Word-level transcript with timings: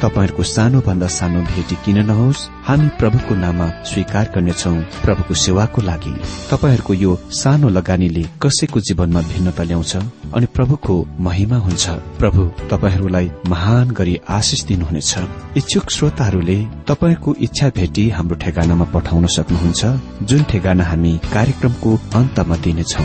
तपाईँहरूको 0.00 0.42
सानो 0.42 0.80
भन्दा 0.80 1.06
सानो 1.06 1.40
भेटी 1.44 1.76
किन 1.84 1.98
नहोस्? 2.08 2.48
हामी 2.64 2.88
प्रभुको 2.98 3.34
नाममा 3.34 3.66
स्वीकार 3.84 4.30
गर्नेछौ 4.34 4.72
प्रभुको 5.04 5.34
सेवाको 5.34 5.82
लागि। 5.82 6.12
तपाईँहरूको 6.50 6.94
यो 6.94 7.12
सानो 7.32 7.68
लगानीले 7.68 8.22
कसैको 8.42 8.80
जीवनमा 8.80 9.20
भिन्नता 9.20 9.62
ल्याउँछ 9.62 9.92
अनि 10.34 10.46
प्रभुको 10.56 10.94
महिमा 11.20 11.56
हुन्छ? 11.56 11.84
प्रभु 12.18 12.42
तपाईँहरूलाई 12.70 13.30
महान 13.48 13.90
गरी 13.90 14.14
आशिष 14.28 14.64
दिनुहुनेछ। 14.64 15.12
इच्छुक 15.56 15.90
श्रोताहरूले 15.90 16.58
तपाईँहरूको 16.88 17.34
इच्छा 17.40 17.68
भेटी 17.68 18.08
हाम्रो 18.08 18.36
ठेगानामा 18.36 18.84
पठाउन 18.94 19.26
सक्नुहुन्छ 19.26 19.82
जुन 20.22 20.42
ठेगाना 20.42 20.84
हामी 20.84 21.12
कार्यक्रमको 21.34 21.90
अन्तमा 22.14 22.56
दिनेछौ। 22.56 23.04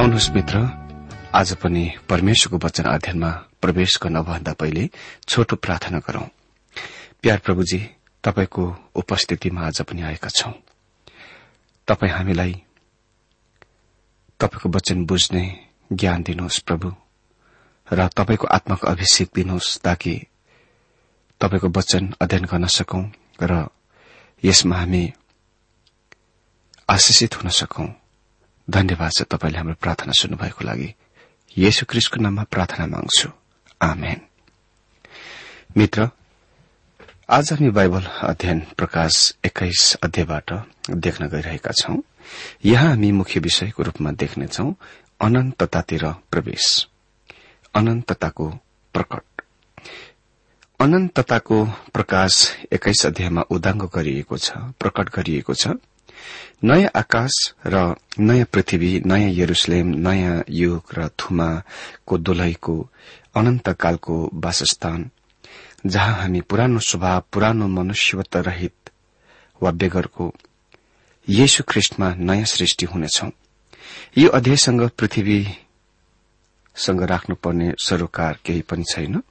आउनुहोस् 0.00 0.30
मित्र 0.34 0.56
आज 1.34 1.52
पनि 1.54 1.84
परमेश्वरको 2.08 2.66
वचन 2.66 2.84
अध्ययनमा 2.84 3.32
प्रवेश 3.62 3.98
गर्नभन्दा 4.02 4.52
पहिले 4.52 4.88
छोटो 5.28 5.56
प्रार्थना 5.56 5.98
गरौं। 5.98 6.26
प्यार 7.22 7.38
प्रभुजी 7.38 7.78
तपाईँको 8.24 8.64
उपस्थितिमा 8.94 9.66
आज 9.66 9.80
पनि 9.82 10.02
आएका 10.02 10.28
छौं। 10.28 10.52
तपाई 11.88 12.10
हामीलाई 12.10 12.52
तपाईँको 14.40 14.68
वचन 14.68 15.04
बुझ्ने 15.06 15.44
ज्ञान 15.92 16.22
दिनुहोस् 16.22 16.58
प्रभु 16.58 16.92
र 17.88 18.08
तपाईँको 18.08 18.46
आत्माको 18.46 18.86
अभिषेक 18.86 19.30
दिनुहोस् 19.34 19.78
ताकि 19.82 20.14
तपाईँको 21.40 21.68
वचन 21.68 22.14
अध्ययन 22.20 22.44
गर्न 22.44 22.66
सकौं 22.66 23.04
र 23.42 23.66
यसमा 24.42 24.76
हामी 24.76 25.04
आशिषित 26.88 27.36
हुन 27.36 27.50
सकौं। 27.50 27.88
धन्यवाद 28.68 29.12
छ 29.12 29.22
तपाईँले 29.22 29.58
हाम्रो 29.58 29.74
प्रार्थना 29.74 30.12
सुन्नुभएको 30.12 30.64
लागि। 30.64 30.94
येशु 31.56 31.86
क्रिस्टको 31.86 32.20
नाममा 32.20 32.44
प्रार्थना 32.44 32.86
माग्छु। 32.86 33.41
आमेन। 33.82 34.20
मित्र 35.76 36.08
आज 37.30 37.52
हामी 37.52 37.70
बाइबल 37.70 38.02
अध्ययन 38.02 38.60
प्रकाश 38.60 39.34
एक्काइस 39.46 39.94
अध्यायबाट 40.02 40.52
देख्न 40.90 41.28
गइरहेका 41.28 41.70
छौं। 41.70 41.96
यहाँ 42.64 42.88
हामी 42.88 43.12
मुख्य 43.12 43.40
विषयको 43.40 43.82
रूपमा 43.82 44.10
देख्नेछौ 44.10 44.74
अनन्ततातिर 45.20 46.04
प्रवेश। 46.30 46.88
अनन्तताको 47.74 48.48
प्रकट। 48.94 49.42
अनन्तताको 50.80 51.64
प्रकाश 51.64 52.56
एक्काइस 52.72 53.06
अध्यायमा 53.06 53.40
उदाङ्गो 53.40 53.86
गरिएको 53.86 54.36
छ 54.36 54.52
प्रकट 54.56 55.10
गरिएको 55.14 55.54
छ। 55.54 55.68
नयाँ 56.64 56.90
आकाश 56.96 57.54
र 57.66 57.94
नयाँ 58.20 58.46
पृथ्वी 58.52 59.02
नयाँ 59.06 59.30
यरुसलेम 59.30 59.86
नयाँ 59.86 60.44
युग 60.50 60.82
र 60.98 61.08
थुमाको 61.08 62.18
दोलैको 62.18 62.88
अनन्तकालको 63.34 64.30
वासस्थान 64.34 65.10
जहाँ 65.86 66.14
हामी 66.14 66.40
पुरानो 66.40 66.78
स्वभाव 66.78 67.22
पुरानो 67.32 67.68
मनुष्यवत 67.68 68.36
रहित 68.36 68.90
वा 69.62 69.70
बेगरको 69.70 70.34
येशु 71.28 71.64
ख्रिष्टमा 71.68 72.14
नयाँ 72.18 72.44
सृष्टि 72.44 72.86
हुनेछौ। 72.86 73.30
यो 74.18 74.28
अध्यायसँग 74.28 74.90
पृथ्वीसँग 74.98 77.02
राख्नुपर्ने 77.02 77.72
सरोकार 77.78 78.38
केही 78.44 78.60
पनि 78.60 78.84
छैन। 78.90 79.22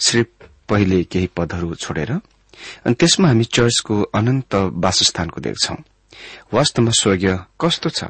सिर्फ 0.00 0.48
पहिले 0.68 1.04
केही 1.04 1.28
पदहरू 1.36 1.74
छोडेर 1.74 2.12
अनि 2.12 2.94
त्यसमा 2.94 3.28
हामी 3.28 3.44
चर्चको 3.44 4.02
अनन्त 4.14 4.54
वासस्थानको 4.54 5.40
देख्छौं। 5.40 5.76
वास्तवमा 6.52 6.90
स्वर्गीय 6.90 7.38
कस्तो 7.60 7.88
छ? 7.88 8.04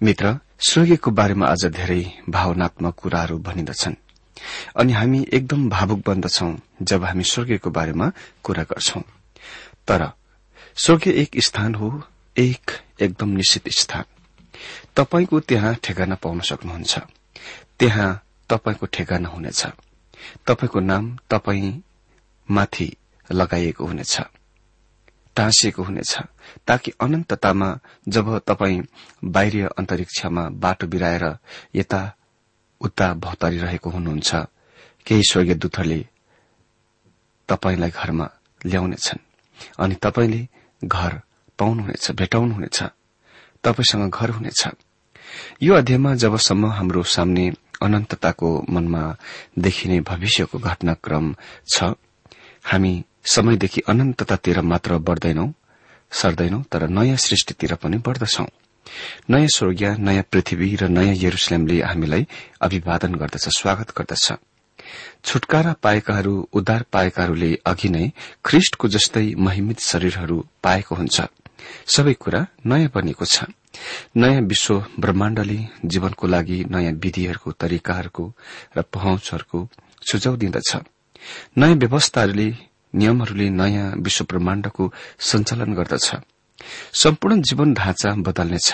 मित्र 0.00 0.38
स्वर्गीयको 0.68 1.10
बारेमा 1.10 1.46
अझ 1.46 1.66
धेरै 1.66 2.12
भावनात्मक 2.28 2.94
कुराहरू 2.94 3.38
भनिन्दछन् 3.38 3.94
अनि 4.76 4.92
हामी 4.92 5.26
एकदम 5.32 5.68
भावुक 5.68 6.02
बन्दछौ 6.06 6.56
जब 6.82 7.04
हामी 7.04 7.24
स्वर्गीयको 7.24 7.70
बारेमा 7.70 8.12
कुरा 8.42 8.62
गर्छौं। 8.62 9.02
तर 9.88 10.10
स्वर्गीय 10.76 11.14
एक 11.14 11.30
स्थान 11.38 11.74
हो 11.74 12.02
एक 12.38 12.70
एकदम 13.00 13.28
निश्चित 13.28 13.68
स्थान। 13.68 14.04
तपाईँको 14.96 15.40
त्यहाँ 15.40 15.74
ठेगाना 15.74 16.14
पाउन 16.14 16.40
सक्नुहुन्छ। 16.40 16.98
त्यहाँ 17.78 18.24
तपाईँको 18.50 18.86
ठेगाना 18.86 19.28
हुनेछ। 19.28 19.66
तपाईँको 20.46 20.80
नाम 20.80 21.18
तपाईँ 21.30 21.80
माथि 22.50 22.96
लगाइएको 23.32 23.86
हुनेछ। 23.86 24.20
टाँसिएको 25.36 25.82
हुनेछ। 25.82 26.18
ताकि 26.66 26.92
अनन्ततामा 27.00 27.78
जब 28.08 28.38
तपाईँ 28.38 28.82
बाहिर 29.24 29.66
अन्तरिक्षमा 29.66 30.48
बाटो 30.48 30.86
बिराएर 30.86 31.36
यता 31.74 32.15
उता 32.80 33.14
भौतारिरहेको 33.14 33.90
हुनुहुन्छ। 33.90 34.34
केही 35.06 35.22
स्वर्गीय 35.22 35.54
दूतहरूले 35.54 36.00
तपाईँलाई 37.48 37.90
घरमा 37.90 38.26
ल्याउनेछन्। 38.66 39.20
अनि 39.78 39.94
तपाईँले 39.94 40.48
घर 40.84 41.12
पाउनुहुनेछ 41.58 42.10
भेटाउनुहुनेछ 42.10 42.78
तपाईँसँग 43.64 44.10
घर 44.10 44.30
हुनेछ। 44.30 44.62
यो 45.62 45.74
अध्यायमा 45.74 46.14
जबसम्म 46.14 46.66
हाम्रो 46.66 47.02
सामने 47.02 47.52
अनन्तताको 47.82 48.48
मनमा 48.70 49.02
देखिने 49.58 50.00
भविष्यको 50.00 50.58
घटनाक्रम 50.58 51.34
छ 51.72 51.94
हामी 52.64 53.04
समयदेखि 53.24 53.80
अनन्ततातिर 53.80 54.60
मात्र 54.60 54.98
बढ़दैनौ 54.98 55.46
सर्दैनौ 56.10 56.62
तर 56.62 56.88
नयाँ 56.88 57.16
सृष्टितिर 57.16 57.74
पनि 57.74 57.98
बढ़दछौ। 57.98 58.46
नयाँ 59.30 59.48
स्वर्गीय 59.48 59.96
नयाँ 59.98 60.24
पृथ्वी 60.32 60.68
र 60.76 60.88
नयाँ 60.88 61.14
यरुसलेमले 61.16 61.80
हामीलाई 61.82 62.26
अभिवादन 62.60 63.14
गर्दछ 63.14 63.48
स्वागत 63.58 63.90
गर्दछ। 63.98 64.32
छुटकारा 65.24 65.72
पाएकाहरू 65.82 66.34
उद्धार 66.52 66.84
पाएकाहरूले 66.92 67.50
अघि 67.66 67.88
नै 67.88 68.10
ख्रिष्टको 68.44 68.88
जस्तै 68.88 69.26
महिमित 69.38 69.80
शरीरहरू 69.80 70.36
पाएको 70.62 70.94
हुन्छ। 70.94 71.20
सबै 71.86 72.14
कुरा 72.14 72.40
नयाँ 72.66 72.90
बनेको 72.94 73.24
छ। 73.24 73.44
नयाँ 74.16 74.42
विश्व 74.42 74.74
ब्रह्माण्डले 75.00 75.58
जीवनको 75.84 76.26
लागि 76.26 76.58
नयाँ 76.70 76.92
विधिहरूको 77.02 77.52
तरिकाहरूको 77.52 78.24
र 78.76 78.82
पहुँचहरूको 78.94 79.58
सुझाव 80.10 80.36
दिँदछ। 80.36 80.70
नयाँ 81.58 81.76
व्यवस्थाहरूले 81.76 82.48
नियमहरूले 82.94 83.48
नयाँ 83.50 83.92
विश्व 83.98 84.24
ब्रह्माण्डको 84.24 84.84
सञ्चालन 85.20 85.74
गर्दछ। 85.74 86.06
सम्पूर्ण 86.94 87.40
जीवन 87.42 87.74
ढाँचा 87.74 88.14
बदल्नेछ। 88.18 88.72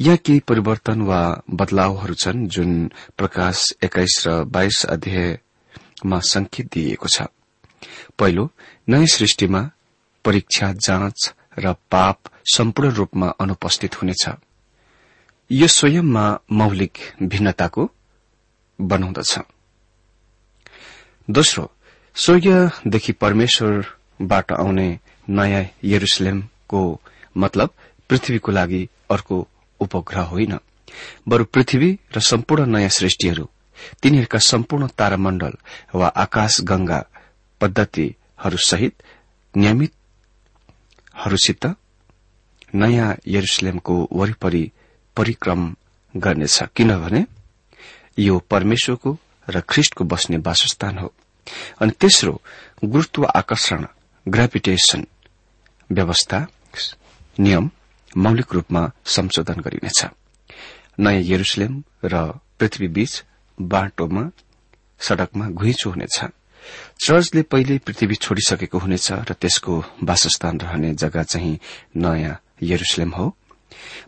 यहाँ 0.00 0.16
केही 0.16 0.40
परिवर्तन 0.40 1.00
वा 1.02 1.20
बदलावहरू 1.50 2.14
छन् 2.14 2.46
जुन 2.48 2.90
प्रकाश 3.18 3.72
एक्काइस 3.84 4.22
र 4.26 4.42
बाइस 4.44 4.84
अध्यायमा 4.86 6.18
संकेत 6.20 6.66
दिइएको 6.72 7.08
छ। 7.08 7.28
पहिलो 8.18 8.50
नयाँ 8.88 9.06
सृष्टिमा 9.06 9.60
परीक्षा 10.24 10.72
जाँच 10.72 11.34
र 11.58 11.72
पाप 11.90 12.18
सम्पूर्ण 12.54 12.90
रूपमा 12.90 13.28
अनुपस्थित 13.40 14.02
हुनेछ। 14.02 14.24
यो 15.50 15.66
स्वयंमा 15.66 16.24
मौलिक 16.52 16.98
भिन्नताको 17.22 17.90
बनाउँदछ। 18.78 19.38
दोस्रो 21.30 21.70
स्वर्गीयदेखि 22.16 23.12
परमेश्वरबाट 23.12 24.52
आउने 24.52 24.88
नयाँ 25.28 25.64
यरुसलेमको 26.70 27.00
मतलब 27.36 27.70
पृथ्वीको 28.10 28.52
लागि 28.52 28.88
अर्को 29.10 29.48
उपग्रह 29.80 30.22
होइन। 30.22 30.58
बरू 31.28 31.44
पृथ्वी 31.44 31.98
र 32.16 32.20
सम्पूर्ण 32.20 32.66
नयाँ 32.66 32.88
सृष्टिहरू 32.88 33.48
तिनीहरूका 34.02 34.38
सम्पूर्ण 34.38 34.88
तारामण्डल 34.98 35.52
वा 35.94 36.12
आकाश 36.16 36.60
गंगा 36.60 37.04
पद्धतिहरूसहित 37.60 39.02
नियमितहरूसित 39.54 41.66
नयाँ 42.74 43.16
यरुसलेमको 43.26 44.08
वरिपरि 44.12 44.70
परिक्रम 45.16 45.76
गर्नेछ। 46.14 46.62
किनभने 46.76 47.26
यो 48.18 48.42
परमेश्वरको 48.50 49.18
र 49.48 49.60
ख्रिष्टको 49.60 50.04
बस्ने 50.04 50.36
वासस्थान 50.36 50.98
हो। 50.98 51.12
अनि 51.80 51.92
तेस्रो 52.00 52.40
गुरुत्व 52.84 53.26
आकर्षण 53.26 53.86
ग्राभिटेशन 54.26 55.06
व्यवस्था 55.90 56.46
नियम 57.38 57.70
मौलिक 58.16 58.52
रूपमा 58.52 58.82
संशोधन 59.04 59.60
गरिनेछ। 59.60 60.00
नयाँ 61.00 61.22
यरुसलेम 61.22 61.82
र 62.04 62.14
पृथ्वी 62.58 62.88
बीच 62.88 63.12
बाटोमा 63.58 64.30
सड़कमा 65.00 65.46
घुइँचो 65.50 65.90
हुनेछ। 65.90 66.18
चर्चले 67.04 67.42
पहिले 67.42 67.78
पृथ्वी 67.78 68.14
छोडिसकेको 68.14 68.78
हुनेछ 68.78 69.12
र 69.12 69.32
त्यसको 69.40 69.74
वासस्थान 70.02 70.60
रहने 70.60 70.94
जग्गा 70.94 71.22
चाहिँ 71.22 71.58
नयाँ 71.96 72.40
यरुसलेम 72.62 73.10
हो। 73.10 73.26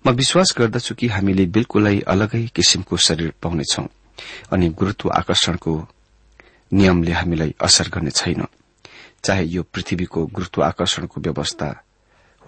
म 0.07 0.11
विश्वास 0.11 0.55
गर्दछु 0.59 0.95
कि 0.95 1.07
हामीले 1.09 1.45
बिल्कुलै 1.47 1.99
अलगै 2.09 2.47
किसिमको 2.57 2.97
शरीर 2.97 3.33
पाउनेछौ 3.43 3.85
अनि 4.53 4.69
गुरूत्व 4.69 5.11
आकर्षणको 5.11 5.73
नियमले 6.73 7.13
हामीलाई 7.13 7.55
असर 7.61 7.89
गर्ने 7.89 8.11
छैन। 8.11 8.47
चाहे 9.25 9.45
यो 9.45 9.63
पृथ्वीको 9.63 10.27
गुरूत्व 10.27 10.63
आकर्षणको 10.65 11.21
व्यवस्था 11.21 11.69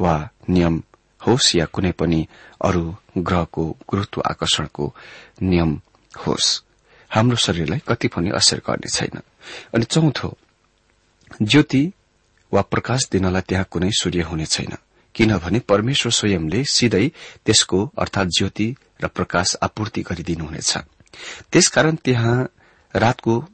वा 0.01 0.29
नियम 0.51 0.83
होस् 1.27 1.57
या 1.57 1.65
कुनै 1.65 1.93
पनि 1.93 2.27
अरू 2.65 2.97
ग्रहको 3.19 3.77
गुरूत्व 3.89 4.23
आकर्षणको 4.27 4.95
नियम 5.43 5.81
होस्। 6.27 6.63
हाम्रो 7.11 7.37
शरीरलाई 7.37 7.79
कति 7.89 8.09
पनि 8.09 8.31
असर 8.31 8.59
गर्ने 8.59 8.89
छैन। 8.89 9.21
अनि 9.75 9.85
चौथो 9.85 10.37
ज्योति 11.43 11.93
वा 12.53 12.63
प्रकाश 12.63 13.09
दिनलाई 13.13 13.43
त्यहाँ 13.43 13.67
कुनै 13.71 13.91
सूर्य 13.93 14.23
हुने 14.23 14.47
छैन। 14.47 14.77
किनभने 15.15 15.59
परमेश्वर 15.59 16.13
स्वयंले 16.13 16.65
सिधै 16.65 17.11
त्यसको 17.47 17.93
अर्थात 17.99 18.27
ज्योति 18.27 18.77
र 19.03 19.09
प्रकाश 19.09 19.57
आपूर्ति 19.63 20.03
गरिदिनुहुनेछ। 20.03 20.79
त्यसकारण 21.53 21.95
त्यहाँ 21.95 22.49
रातको 22.97 23.45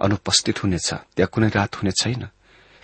अनुपस्थित 0.00 0.62
हुनेछ। 0.62 0.94
त्यहाँ 0.94 1.28
कुनै 1.32 1.48
रात 1.48 1.76
हुने 1.76 1.90
छैन। 1.90 2.28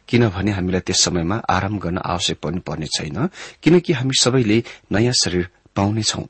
किनभने 0.09 0.51
हामीलाई 0.51 0.81
त्यस 0.81 1.01
समयमा 1.05 1.37
आराम 1.51 1.79
गर्न 1.79 1.99
आवश्यक 1.99 2.39
पनि 2.39 2.59
पर्ने 2.59 2.87
छैन 2.87 3.29
किनकि 3.63 3.93
हामी 3.93 4.15
सबैले 4.21 4.65
नयाँ 4.93 5.13
शरीर 5.13 5.49
पाउनेछौ 5.77 6.25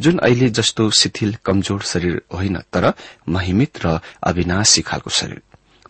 जुन 0.00 0.18
अहिले 0.18 0.48
जस्तो 0.48 0.90
शिथिल 0.90 1.36
कमजोर 1.44 1.82
शरीर 1.82 2.22
होइन 2.34 2.58
तर 2.72 2.92
महिमित 3.28 3.86
र 3.86 4.00
अविनाशी 4.22 4.82
खालको 4.82 5.10
शरीर। 5.10 5.42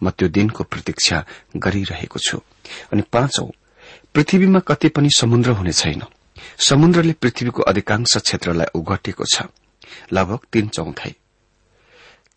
म 0.02 0.10
त्यो 0.10 0.28
दिनको 0.28 0.64
प्रतीक्षा 0.64 1.24
गरिरहेको 1.56 2.18
छु। 2.18 2.38
अनि 2.92 3.02
पाँचौं 3.12 3.48
पृथ्वीमा 4.14 4.58
कतै 4.58 4.88
पनि 4.88 5.08
समुद्र 5.16 5.50
हुने 5.50 5.72
छैन। 5.72 6.02
समुद्रले 6.58 7.12
पृथ्वीको 7.12 7.62
अधिकांश 7.62 8.16
क्षेत्रलाई 8.16 8.66
उघटेको 8.74 9.24
छ। 9.24 9.42
लगभग 10.12 10.38
तीन 10.52 10.68
चौथाई। 10.68 11.14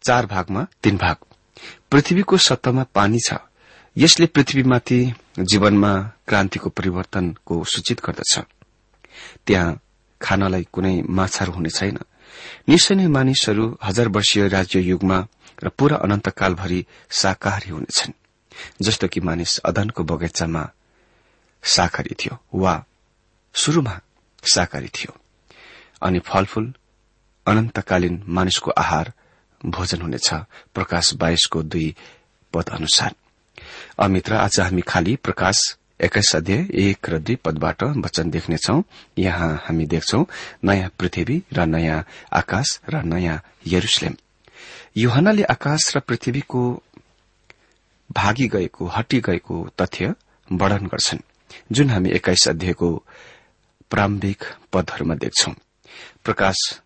चार 0.03 0.25
भागमा 0.25 0.67
तीन 0.83 0.97
भाग। 0.97 1.15
पृथ्वीको 1.91 2.37
सतहमा 2.37 2.83
पानी 2.83 3.19
छ। 3.19 3.33
यसले 3.97 4.25
पृथ्वीमाथि 4.25 5.13
जीवनमा 5.39 5.93
क्रान्तिको 6.27 6.69
परिवर्तनको 6.69 7.63
सूचित 7.63 8.01
गर्दछ। 8.05 8.39
त्यहाँ 9.47 9.79
खानलाई 10.21 10.67
कुनै 10.73 11.01
माछाहरू 11.09 11.53
हुने 11.53 11.69
छैन। 11.69 11.97
निश्चय 12.69 12.95
नै 12.95 13.07
मानिसहरू 13.07 13.77
हजार 13.83 14.07
वर्षीय 14.07 14.47
राज्य 14.47 14.79
युगमा 14.79 15.27
र 15.63 15.69
पूरा 15.69 15.97
अनन्तकालभरि 15.97 16.85
शाकाहारी 17.11 17.69
हुनेछन् 17.69 18.17
जस्तो 18.81 19.07
कि 19.07 19.19
मानिस 19.19 19.57
अदनको 19.59 20.03
बगैँचामा 20.03 20.63
शाकाहारी 21.63 22.15
थियो 22.19 22.39
वा 22.55 22.73
शुरूमा 23.53 23.99
शाकाहारी 24.43 24.87
थियो। 24.87 25.13
अनि 26.01 26.19
फलफूल 26.19 26.73
अनन्तकालीन 27.47 28.23
मानिसको 28.27 28.71
आहार 28.71 29.13
भोजन 29.65 30.01
हुनेछ। 30.01 30.29
प्रकाश 30.73 31.13
बाइसको 31.13 31.63
दुई 31.63 31.95
पद 32.53 32.69
अनुसार 32.69 33.13
अमित्र 33.99 34.33
आज 34.33 34.59
हामी 34.59 34.81
खाली 34.81 35.15
प्रकाश 35.15 35.59
एक्काइस 36.01 36.35
अध्याय 36.35 36.65
एक 36.81 37.09
र 37.09 37.17
दुई 37.19 37.35
पदबाट 37.35 37.83
वचन 37.83 38.29
देख्नेछौ। 38.29 38.81
यहाँ 39.17 39.49
हामी 39.65 39.85
देख्छौ 39.85 40.21
नयाँ 40.65 40.89
पृथ्वी 40.99 41.37
र 41.53 41.65
नयाँ 41.65 42.03
आकाश 42.33 42.79
र 42.89 43.01
नयाँ 43.03 43.37
यरुसलेम। 43.67 44.15
युहनाले 44.97 45.43
आकाश 45.43 45.95
र 45.95 45.99
पृथ्वीको 45.99 46.63
भागी 48.09 48.47
गएको 48.47 48.85
हटी 48.87 49.19
गएको 49.21 49.57
तथ्य 49.77 50.13
वर्णन 50.51 50.87
गर्छन् 50.87 51.21
जुन 51.71 51.89
हामी 51.89 52.09
एक्काइस 52.09 52.47
अध्यायको 52.47 52.89
प्रारम्भिक 53.89 54.43
पदहरूमा 54.73 55.15
देख्छौ। 55.15 55.51
प्रकाश 56.25 56.81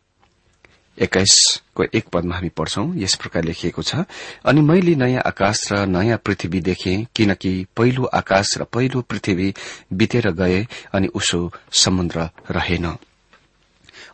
एक्काइसको 0.97 1.83
एक 1.93 2.07
पदमा 2.07 2.35
हामी 2.35 2.49
पढ्छौं 2.49 2.85
यस 2.97 3.15
प्रकार 3.15 3.43
लेखिएको 3.43 3.81
छ। 3.81 4.03
अनि 4.45 4.61
मैले 4.61 4.95
नयाँ 4.95 5.21
आकाश 5.25 5.71
र 5.71 5.85
नयाँ 5.85 6.17
पृथ्वी 6.17 6.59
देखे 6.61 6.95
किनकि 7.15 7.51
पहिलो 7.77 8.03
आकाश 8.03 8.57
र 8.57 8.63
पहिलो 8.63 9.01
पृथ्वी 9.01 9.53
बितेर 9.93 10.31
गए 10.31 10.65
अनि 10.93 11.07
उसो 11.07 11.51
समुद्र 11.71 12.29
रहेन। 12.51 12.85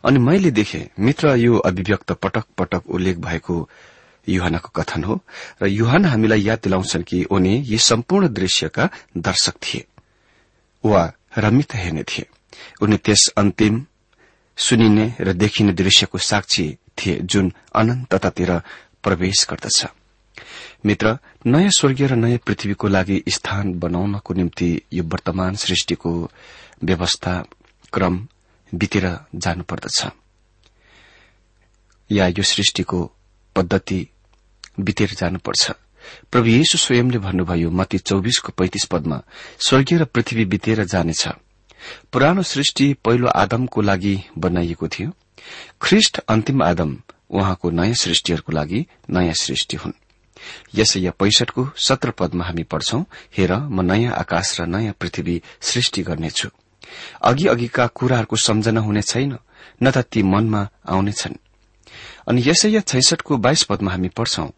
अनि 0.04 0.18
मैले 0.18 0.50
देखे 0.50 0.88
मित्र 1.00 1.34
यो 1.36 1.56
अभिव्यक्त 1.58 2.12
पटक 2.12 2.44
पटक 2.58 2.90
उल्लेख 2.90 3.16
भएको 3.18 3.68
युहानको 4.28 4.68
कथन 4.76 5.04
हो 5.04 5.20
र 5.62 5.66
युहान 5.66 6.04
हामीलाई 6.04 6.42
याद 6.42 6.60
दिलाउँछन् 6.64 7.02
कि 7.02 7.24
उनी 7.24 7.54
यी 7.66 7.78
सम्पूर्ण 7.78 8.28
दृश्यका 8.28 8.88
दर्शक 9.16 9.54
थिए 9.64 9.84
वा 10.84 11.12
रमित 11.38 11.74
हेर्ने 11.74 12.02
थिए। 12.02 12.26
उनी 12.82 12.96
त्यस 12.96 13.28
अन्तिम 13.38 13.84
सुनिने 14.56 15.14
र 15.20 15.32
देखिने 15.32 15.72
दृश्यको 15.72 16.18
साक्षी 16.18 16.66
थिए 16.98 17.18
जुन 17.22 17.52
अनन्ततातिर 17.74 18.50
प्रवेश 19.02 19.46
गर्दछ। 19.50 19.86
मित्र 20.86 21.18
नयाँ 21.46 21.70
स्वर्गीय 21.70 22.06
र 22.06 22.14
नयाँ 22.14 22.38
पृथ्वीको 22.38 22.88
लागि 22.88 23.22
स्थान 23.28 23.72
बनाउनको 23.78 24.34
निम्ति 24.34 24.80
यो 24.92 25.04
वर्तमान 25.04 25.54
सृष्टिको 25.54 26.30
व्यवस्था 26.84 27.44
क्रम 27.92 28.26
बितेर 28.74 29.06
जानुपर्दछ। 29.34 30.06
या 32.10 32.26
यो 32.28 32.42
सृष्टिको 32.42 33.12
पद्धति 33.56 34.06
बितेर 34.80 35.10
जानुपर्छ। 35.10 35.70
प्रभु 36.32 36.48
येशु 36.48 36.78
स्वयंले 36.78 37.18
भन्नुभयो 37.18 37.70
मती 37.70 37.98
चौबिसको 37.98 38.52
पैंतिस 38.52 38.84
पदमा 38.84 39.22
स्वर्गीय 39.58 39.98
र 39.98 40.04
पृथ्वी 40.04 40.44
बितेर 40.44 40.84
जानेछ। 40.84 41.28
पुरानो 42.12 42.42
सृष्टि 42.42 42.92
पहिलो 43.04 43.28
आदमको 43.34 43.80
लागि 43.80 44.14
बनाइएको 44.38 44.88
थियो। 44.88 45.10
ख्रिष्ट 45.82 46.18
अन्तिम 46.28 46.62
आदम 46.62 46.96
उहाँको 47.30 47.70
नयाँ 47.70 47.94
सृष्टिहरूको 47.94 48.52
लागि 48.52 48.86
नयाँ 49.10 49.34
सृष्टि 49.34 49.76
हुन्। 49.76 49.92
यसै 50.74 51.10
पैंसठको 51.10 51.68
सत्र 51.78 52.10
पदमा 52.10 52.44
हामी 52.44 52.62
पढ्छौं 52.62 53.02
हेर 53.36 53.52
म 53.52 53.80
नयाँ 53.80 54.12
आकाश 54.12 54.60
र 54.60 54.66
नयाँ 54.66 54.94
पृथ्वी 55.00 55.42
सृष्टि 55.60 56.02
गर्नेछु। 56.02 56.48
अघि 57.22 57.46
अघिका 57.46 57.86
कुराहरूको 57.86 58.36
सम्झना 58.36 58.80
हुने 58.80 59.02
छैन 59.02 59.38
न 59.82 59.90
त 59.90 59.98
ती 60.12 60.22
मनमा 60.22 60.68
आउनेछन् 60.86 61.36
अनि 62.28 62.42
यसै 62.46 62.80
छैसठको 62.80 63.36
बाइस 63.36 63.62
पदमा 63.64 63.90
हामी 63.90 64.08
पढ्छौं 64.08 64.48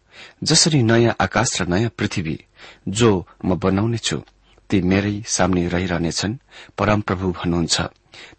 जसरी 0.43 0.81
नयाँ 0.83 1.15
आकाश 1.19 1.61
र 1.61 1.67
नयाँ 1.67 1.91
पृथ्वी 1.97 2.35
जो 2.87 3.11
म 3.45 3.55
बनाउनेछु 3.55 4.17
ती 4.69 4.81
मेरै 4.81 5.23
सामने 5.27 5.67
रहिरहनेछन्। 5.67 6.37
परमप्रभु 6.77 7.31
भन्नुहुन्छ 7.31 7.81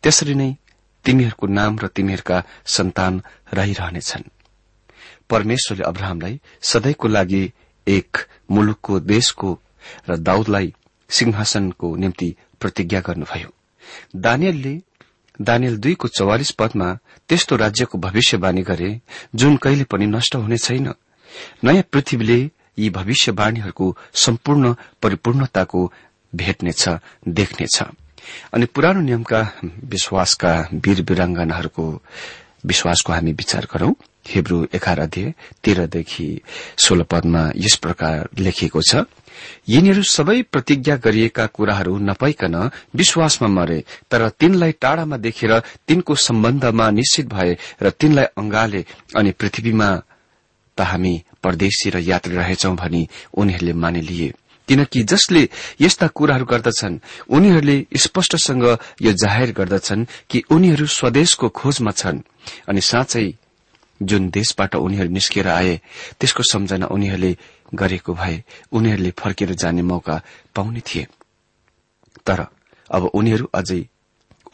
त्यसरी 0.02 0.34
नै 0.34 0.50
तिमीहरूको 1.04 1.46
नाम 1.46 1.78
र 1.78 1.86
तिमीहरूका 1.86 2.38
सन्तान 2.66 3.22
रहिरहनेछन्। 3.54 4.24
परमेश्वरले 5.30 5.84
अब्राहमलाई 5.84 6.40
सधैँको 6.62 7.08
लागि 7.08 7.52
एक 7.86 8.26
मुलुकको 8.50 9.00
देशको 9.00 9.58
र 10.08 10.16
दाउदलाई 10.16 10.74
सिंहासनको 11.10 11.96
निम्ति 11.96 12.28
प्रतिज्ञा 12.60 13.00
गर्नुभयो। 13.00 13.50
दानियलले 14.16 14.74
दानियल 15.40 15.76
दुईको 15.76 16.08
चौवालिस 16.08 16.50
पदमा 16.50 16.98
त्यस्तो 17.28 17.56
राज्यको 17.56 17.98
भविष्यवाणी 17.98 18.62
गरे 18.62 19.00
जुन 19.34 19.56
कहिले 19.56 19.84
पनि 19.84 20.06
नष्ट 20.06 20.36
हुने 20.36 20.58
छैन। 20.58 20.92
नयाँ 21.64 21.84
पृथ्वीले 21.92 22.50
यी 22.78 22.90
भविष्यवाणीहरूको 22.90 23.96
सम्पूर्ण 24.14 24.74
परिपूर्णताको 25.02 25.92
भेट्नेछ 26.32 26.88
देख्नेछ। 27.28 27.82
अनि 28.54 28.66
पुरानो 28.66 29.00
नियमका 29.00 29.40
विश्वासका 29.84 30.52
वीर 30.74 31.02
वीरांगनाहरूको 31.02 31.84
विश्वासको 32.66 33.12
हामी 33.12 33.32
विचार 33.32 33.66
गरौं। 33.72 33.92
हिब्रू 34.28 34.66
एघार 34.74 34.98
अध्यय 35.00 35.32
तेह्रदेखि 35.64 36.28
सोह्र 36.76 37.02
पदमा 37.02 37.42
यस 37.56 37.76
प्रकार 37.76 38.28
लेखिएको 38.38 38.80
छ 38.82 39.04
यिनीहरू 39.68 40.02
सबै 40.02 40.42
प्रतिज्ञा 40.52 40.96
गरिएका 40.96 41.46
कुराहरू 41.46 41.96
नपाइकन 41.98 42.56
विश्वासमा 42.96 43.48
मरे 43.48 43.78
तर 44.10 44.28
तिनलाई 44.28 44.72
टाढामा 44.72 45.16
देखेर 45.16 45.58
तिनको 45.88 46.14
सम्बन्धमा 46.14 46.90
निश्चित 46.90 47.26
भए 47.26 47.56
र 47.82 47.90
तिनलाई 47.90 48.24
अंगाले 48.36 48.84
अनि 49.16 49.30
पृथ्वीमा 49.32 49.88
त 50.78 50.80
हामी 50.80 51.14
परदेशी 51.42 51.90
र 51.90 51.98
यात्री 52.02 52.36
रहेछौ 52.36 52.74
भनी 52.74 53.08
उनीहरूले 53.32 53.72
मानिलिए। 53.72 54.32
किनकि 54.68 55.02
जसले 55.02 55.48
यस्ता 55.80 56.06
कुराहरू 56.06 56.44
गर्दछन् 56.44 56.98
उनीहरूले 57.28 57.86
स्पष्टसँग 57.96 58.64
यो 59.02 59.12
जाहेर 59.12 59.52
गर्दछन् 59.52 60.06
कि 60.30 60.42
उनीहरू 60.50 60.86
स्वदेशको 60.86 61.48
खोजमा 61.48 61.90
छन्। 61.90 62.20
अनि 62.68 62.80
साँच्चै 62.80 63.34
जुन 64.02 64.30
देशबाट 64.30 64.74
उनीहरू 64.74 65.08
निस्केर 65.08 65.48
आए 65.48 65.80
त्यसको 66.20 66.42
सम्झना 66.42 66.86
उनीहरूले 66.86 67.36
गरेको 67.74 68.14
भए 68.14 68.44
उनीहरूले 68.72 69.10
फर्केर 69.10 69.52
जाने 69.54 69.82
मौका 69.82 70.22
पाउने 70.54 70.80
थिए। 70.80 71.06
तर 72.26 72.46
अब 72.90 73.02
उनीहरू 73.14 73.50
अझै 73.54 73.82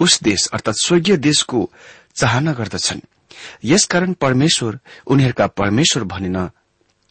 उस 0.00 0.22
देश 0.22 0.46
अर्थात 0.52 0.74
स्वर्गीय 0.74 1.16
देशको 1.16 1.70
चाहना 2.16 2.52
गर्दछन्। 2.52 3.00
यसकारण 3.64 4.12
परमेश्वर 4.12 4.78
उनीहरूका 5.06 5.46
परमेश्वर 5.46 6.04
भनिन 6.04 6.50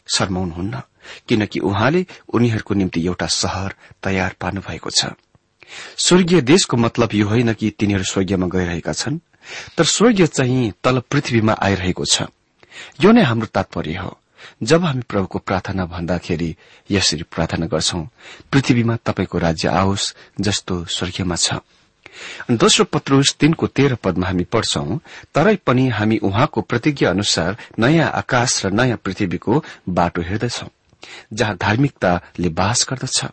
शर्माउनुहुन्न। 0.08 0.82
किनकि 1.28 1.60
उहाँले 1.60 2.06
उनीहरूको 2.34 2.74
निम्ति 2.74 3.06
एउटा 3.06 3.28
शहर 3.28 3.76
तयार 4.04 4.36
पार्नु 4.42 4.62
भएको 4.62 4.90
छ। 4.90 5.06
स्वर्गीय 5.98 6.42
देशको 6.42 6.78
मतलब 6.78 7.10
यो 7.14 7.28
होइन 7.28 7.54
कि 7.54 7.70
तिनीहरू 7.70 8.04
स्वर्गीयमा 8.04 8.48
गइरहेका 8.48 8.94
छन् 8.94 9.20
तर 9.78 9.86
स्वर्गीय 9.86 10.28
चाहिँ 10.28 10.72
तल 10.84 11.00
पृथ्वीमा 11.12 11.54
आइरहेको 11.54 12.06
छ। 12.06 12.22
यो 13.02 13.12
नै 13.12 13.24
हाम्रो 13.24 13.48
तात्पर्य 13.48 13.96
हो। 13.96 14.18
जब 14.64 14.84
हामी 14.84 15.02
प्रभुको 15.10 15.40
प्रार्थना 15.40 15.86
भन्दाखेरि 15.86 16.56
यसरी 16.92 17.24
प्रार्थना 17.24 17.66
गर्छौं 17.66 18.04
पृथ्वीमा 18.52 18.96
तपाईँको 18.96 19.38
राज्य 19.38 19.68
आओस् 19.68 20.14
जस्तो 20.42 20.86
स्वर्गीयमा 20.86 21.36
छ। 21.36 21.60
दोस्रो 22.52 22.86
पत्रुस 22.86 23.36
तीनको 23.40 23.68
तेह्र 23.68 23.96
पदमा 23.96 24.28
हामी 24.28 24.44
पढ्छौं 24.44 24.98
तरै 25.34 25.56
पनि 25.66 25.88
हामी 25.90 26.18
उहाँको 26.18 26.62
प्रतिज्ञा 26.62 27.10
अनुसार 27.10 27.58
नयाँ 27.80 28.12
आकाश 28.12 28.66
र 28.66 28.72
नयाँ 28.72 28.98
पृथ्वीको 28.98 29.64
बाटो 29.90 30.22
हेर्दछौं। 30.22 30.70
जहाँ 31.34 31.58
धार्मिकताले 31.58 32.50
बास 32.50 32.86
गर्दछ। 32.90 33.26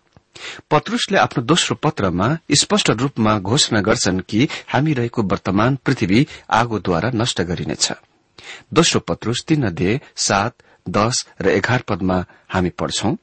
पत्रुसले 0.71 1.19
आफ्नो 1.19 1.43
दोस्रो 1.45 1.77
पत्रमा 1.77 2.39
स्पष्ट 2.53 2.91
रूपमा 2.91 3.39
घोषणा 3.39 3.81
गर्छन् 3.81 4.21
कि 4.21 4.49
हामी 4.69 4.93
रहेको 4.93 5.23
वर्तमान 5.23 5.77
पृथ्वी 5.77 6.27
आगोद्वारा 6.51 7.11
नष्ट 7.15 7.41
गरिनेछ। 7.41 7.93
दोस्रो 8.75 9.01
पत्रुस 9.01 9.45
तीन 9.45 9.67
अध्यय 9.67 10.01
सात 10.17 10.55
दश 10.89 11.27
र 11.41 11.49
एघार 11.49 11.83
पदमा 11.89 12.25
हामी 12.49 12.71
पढ्छौं। 12.71 13.15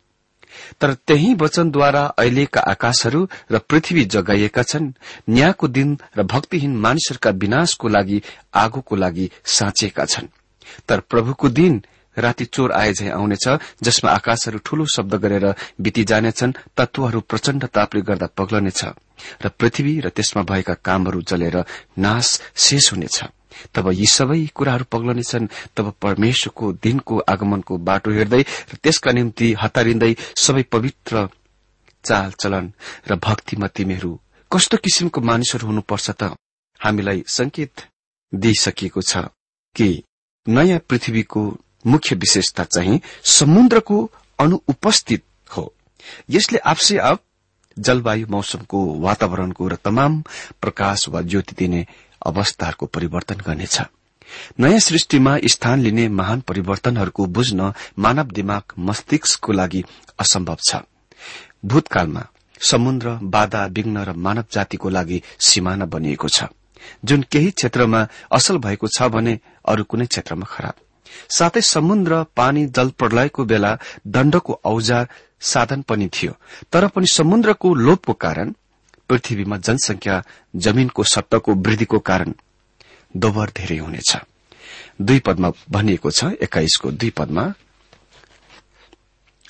तर 0.82 0.94
त्यही 0.94 1.34
वचनद्वारा 1.34 2.04
अहिलेका 2.18 2.62
आकाशहरू 2.62 3.28
र 3.52 3.58
पृथ्वी 3.60 4.06
जगाइएका 4.06 4.64
छन्। 4.64 4.92
न्यायको 5.30 5.68
दिन 5.68 5.98
र 6.18 6.24
भक्तिहीन 6.24 6.76
मानिसहरूका 6.78 7.30
विनाशको 7.30 7.88
लागि 7.88 8.22
आगोको 8.54 8.96
लागि 8.96 9.30
साँचिएका 9.46 10.06
छन्। 10.06 10.28
तर 10.88 11.00
प्रभुको 11.00 11.50
दिन 11.50 11.82
राति 12.18 12.46
चोर 12.46 12.72
आए 12.72 12.94
झै 12.94 13.10
आउनेछ 13.10 13.48
जसमा 13.84 14.12
आकाशहरू 14.12 14.60
ठूलो 14.66 14.86
शब्द 14.86 15.16
गरेर 15.16 15.46
बिति 15.82 16.04
जानेछन् 16.04 16.58
तत्वहरू 16.78 17.20
प्रचण्ड 17.22 17.66
तापले 17.66 18.02
गर्दा 18.02 18.28
पग्लनेछ 18.38 18.84
र 19.46 19.50
पृथ्वी 19.50 20.00
र 20.00 20.10
त्यसमा 20.10 20.44
भएका 20.44 20.74
कामहरू 20.86 21.22
जलेर 21.22 21.58
नाश 21.98 22.42
शेष 22.56 22.92
हुनेछ। 22.94 23.24
तब 23.74 23.90
यी 23.92 24.06
सबै 24.06 24.46
कुराहरू 24.56 24.86
पग्लनेछन् 24.92 25.48
तब 25.76 25.94
परमेश्वरको 26.02 26.72
दिनको 26.84 27.20
आगमनको 27.30 27.78
बाटो 27.78 28.12
हेर्दै 28.12 28.42
र 28.42 28.74
त्यसका 28.84 29.12
निम्ति 29.12 29.48
हतारिँदै 29.62 30.14
सबै 30.36 30.64
पवित्र 30.72 31.28
चाल 32.06 32.32
चलन 32.42 32.66
र 33.10 33.16
भक्तिमा 33.16 33.68
तिमीहरू 33.68 34.12
कस्तो 34.52 34.78
किसिमको 34.78 35.22
मानिसहरू 35.22 35.68
हुनुपर्छ 35.68 36.10
त? 36.12 36.24
हामीलाई 36.80 37.24
संकेत 37.28 37.82
दिइसकिएको 38.34 39.02
छ 39.02 39.18
कि 39.76 39.90
नयाँ 40.48 40.80
पृथ्वीको 40.80 41.42
मुख्य 41.86 42.16
विशेषता 42.16 42.64
चाहिँ 42.64 43.00
समुद्रको 43.24 44.12
अनुपस्थित 44.40 45.24
हो। 45.58 45.74
यसले 46.30 46.58
आफसे 46.58 46.98
आप 46.98 47.22
जलवायु 47.78 48.28
मौसमको 48.30 48.86
वातावरणको 49.00 49.68
र 49.68 49.76
तमाम 49.76 50.22
प्रकाश 50.62 51.08
वा 51.10 51.22
ज्योति 51.22 51.56
दिने 51.60 51.86
अवस्थाहरूको 52.26 52.86
परिवर्तन 52.86 53.42
गर्नेछ। 53.48 53.82
नयाँ 54.60 54.80
सृष्टिमा 54.80 55.38
स्थान 55.46 55.80
लिने 55.80 56.08
महान 56.10 56.42
परिवर्तनहरूको 56.42 57.26
बुझ्न 57.26 57.74
मानव 58.00 58.32
दिमाग 58.32 58.74
मस्तिष्कको 58.80 59.54
लागि 59.54 59.84
असम्भव 60.20 60.58
छ। 60.70 60.82
भूतकालमा 61.66 62.28
समुद्र 62.62 63.20
बाधा 63.24 63.66
विघ्न 63.66 63.98
र 63.98 64.14
मानव 64.14 64.46
जातिको 64.52 64.90
लागि 64.90 65.22
सिमाना 65.40 65.86
बनिएको 65.86 66.28
छ। 66.28 66.44
जुन 67.06 67.22
केही 67.32 67.52
क्षेत्रमा 67.52 68.08
असल 68.32 68.58
भएको 68.58 68.88
छ 68.88 69.04
भने 69.04 69.40
अरू 69.66 69.84
कुनै 69.84 70.06
क्षेत्रमा 70.06 70.46
खराब। 70.46 70.74
साथै 71.30 71.62
समुद्र 71.62 72.24
पानी 72.36 72.66
जल 72.66 72.90
प्रलयको 73.00 73.46
बेला 73.46 73.78
दण्डको 74.08 74.60
औजार 74.66 75.08
साधन 75.42 75.82
पनि 75.82 76.08
थियो। 76.08 76.34
तर 76.72 76.88
पनि 76.88 77.08
समुद्रको 77.08 77.74
लोपको 77.76 78.14
कारण 78.14 78.54
पृथ्वीमा 79.10 79.58
जनसंख्या 79.58 80.24
जमीनको 80.56 81.04
सट्टको 81.04 81.54
वृद्धिको 81.56 82.00
कारण 82.00 82.34
दोबर 83.16 83.50
धेरै 83.58 83.78
हुनेछ। 83.78 84.16
दुई 85.02 85.20
पदमा 85.20 85.52
भनिएको 85.70 86.12
छ 86.12 86.24
एक्काइसको 86.42 86.92
दुई 86.92 87.10
पदमा 87.10 87.54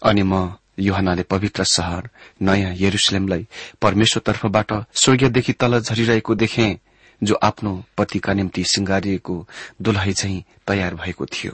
अनि 0.04 0.24
म 0.24 0.54
युहनाले 0.80 1.24
पवित्र 1.24 1.64
शहर 1.64 2.10
नयाँ 2.42 2.74
यरुसलेमलाई 2.78 3.48
परमेश्वरतर्फबाट 3.82 4.74
स्वर्गीयदेखि 4.94 5.54
तल 5.54 5.80
झरिरहेको 5.82 6.36
देखे। 6.36 6.68
जो 7.22 7.36
आफ्नो 7.44 7.84
पतिका 7.98 8.34
निम्ति 8.34 8.64
सिंगारिएको 8.64 9.36
दुलही 9.82 10.14
चाहिँ 10.14 10.44
तयार 10.68 10.96
भएको 10.96 11.26
थियो। 11.26 11.54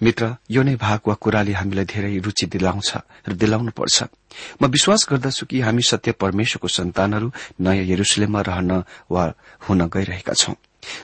मित्र 0.00 0.36
यो 0.50 0.62
नै 0.62 0.74
भाग 0.76 1.00
वा 1.06 1.14
कुराले 1.14 1.52
हामीलाई 1.52 1.84
धेरै 1.84 2.18
रूचि 2.18 2.46
दिलाउँछ 2.46 2.90
र 3.28 3.32
दिलाउनु 3.32 3.70
पर्छ 3.70 4.02
म 4.62 4.66
विश्वास 4.66 5.06
गर्दछु 5.10 5.46
कि 5.46 5.60
हामी 5.60 5.82
सत्य 5.82 6.12
परमेश्वरको 6.12 6.68
सन्तानहरू 6.68 7.32
नयाँ 7.60 7.86
यरुसलेममा 7.86 8.40
रहन 8.40 8.70
वा 9.10 9.32
हुन 9.68 9.86
गइरहेका 9.86 10.32
छौं। 10.32 10.54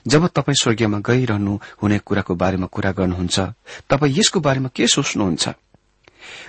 जब 0.07 0.27
तपाईँ 0.27 0.61
स्वर्गीयमा 0.63 0.99
गइरहनु 0.99 1.59
हुने 1.83 1.99
कुराको 1.99 2.35
बारेमा 2.35 2.67
कुरा 2.67 2.93
गर्नुहुन्छ 2.93 3.39
तपाईँ 3.91 4.19
यसको 4.19 4.41
बारेमा 4.41 4.69
के 4.75 4.87
सोच्नुहुन्छ? 4.87 5.49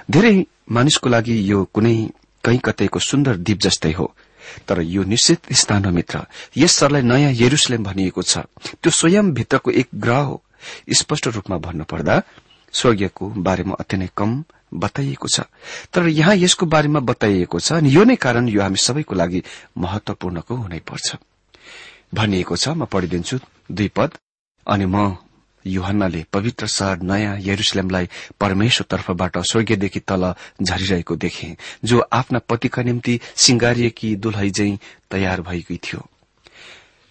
धेरै 0.09 0.45
मानिसको 0.71 1.09
लागि 1.09 1.51
यो 1.51 1.65
कुनै 1.73 1.95
कहीँ 2.43 2.59
कतैको 2.65 2.99
सुन्दर 2.99 3.37
द्वीप 3.37 3.59
जस्तै 3.59 3.91
हो। 3.93 4.13
तर 4.67 4.81
यो 4.81 5.03
निश्चित 5.03 5.53
स्थान 5.53 5.85
हो 5.85 5.91
मित्र। 5.91 6.25
यस 6.57 6.71
सरलाई 6.77 7.01
नयाँ 7.01 7.31
यरुसलेम 7.33 7.83
भनिएको 7.83 8.21
छ। 8.21 8.37
त्यो 8.81 8.91
स्वयं 8.91 9.31
भित्रको 9.33 9.71
एक 9.71 9.87
ग्रह 9.95 10.21
हो। 10.29 10.41
स्पष्ट 10.91 11.27
रूपमा 11.27 11.57
भन्नुपर्दा 11.57 12.21
स्वर्गीयको 12.73 13.25
बारेमा 13.37 13.75
अति 13.79 13.97
नै 13.97 14.09
कम 14.17 14.43
बताइएको 14.73 15.27
छ। 15.27 15.39
तर 15.93 16.07
यहाँ 16.07 16.35
यसको 16.35 16.65
बारेमा 16.65 16.99
बताइएको 16.99 17.59
छ 17.59 17.71
अनि 17.73 17.89
यो 17.95 18.03
नै 18.03 18.15
कारण 18.15 18.49
यो 18.49 18.61
हामी 18.61 18.77
सबैको 18.77 19.15
लागि 19.15 19.43
महत्वपूर्णको 19.77 20.55
हुनै 20.55 20.79
पर्छ 20.85 21.15
भनिएको 22.13 22.55
छ 22.55 22.69
म 22.69 22.85
पढिदिन्छु 22.85 23.39
दुई 23.71 23.87
पद। 23.95 24.17
अनि 24.67 24.85
म 24.85 25.15
युहन्नाले 25.69 26.23
पवित्र 26.33 26.67
शहर 26.67 27.01
नयाँ 27.01 27.37
यरुसलेमलाई 27.41 28.09
परमेश्वर 28.39 28.85
तर्फबाट 28.91 29.37
स्वर्गीयदेखि 29.51 29.99
तल 29.99 30.33
झरिरहेको 30.61 31.15
देखे 31.15 31.55
जो 31.85 31.99
आफ्ना 32.13 32.39
पतिका 32.49 32.81
निम्ति 32.83 33.19
सिंगारिएकी 33.35 34.15
दुलहै 34.15 34.49
झै 34.49 34.71
तयार 35.11 35.41
भएकी 35.41 35.77
थियो। 35.83 36.07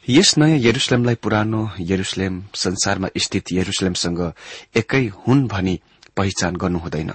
यस 0.08 0.36
नयाँ 0.38 0.58
यरुसलेमलाई 0.58 1.14
पुरानो 1.14 1.62
यरुसलेम 1.80 2.42
संसारमा 2.54 3.08
स्थित 3.16 3.52
यरुसलेमसँग 3.52 4.20
एकै 4.76 5.04
हुन् 5.26 5.46
भनी 5.48 5.78
पहिचान 6.16 6.56
गर्नु 6.56 6.78
हुँदैन। 6.78 7.12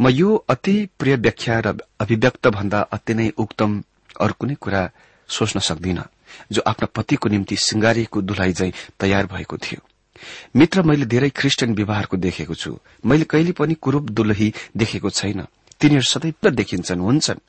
म 0.00 0.08
यो 0.10 0.34
अति 0.48 0.74
प्रिय 0.98 1.16
व्याख्या 1.16 1.58
र 1.60 1.76
अभिव्यक्त 2.00 2.46
भन्दा 2.48 2.80
अति 2.92 3.14
नै 3.14 3.28
उक्तम 3.38 3.82
अरू 4.20 4.34
कुनै 4.38 4.54
कुरा 4.60 4.82
सोच्न 5.28 5.60
सक्दिन 5.60 6.02
जो 6.52 6.62
आफ्ना 6.66 6.86
पतिको 6.96 7.28
निम्ति 7.28 7.56
सिंगारिएको 7.56 8.22
दुलाई 8.22 8.52
तयार 9.00 9.26
भएको 9.26 9.56
थियो। 9.56 9.80
मित्र 10.56 10.82
मैले 10.82 11.06
धेरै 11.06 11.30
ख्रिस्टियन 11.30 11.74
विवाहको 11.74 12.16
देखेको 12.16 12.54
छु। 12.54 12.78
मैले 13.06 13.24
कहिले 13.24 13.52
पनि 13.52 13.74
कुरूप 13.74 14.10
दुलही 14.10 14.54
देखेको 14.76 15.10
छैन। 15.10 15.46
तिनीहरू 15.80 16.02
सदैव 16.02 16.50
देखिन्छन् 16.50 17.00
हुन्छन्। 17.00 17.40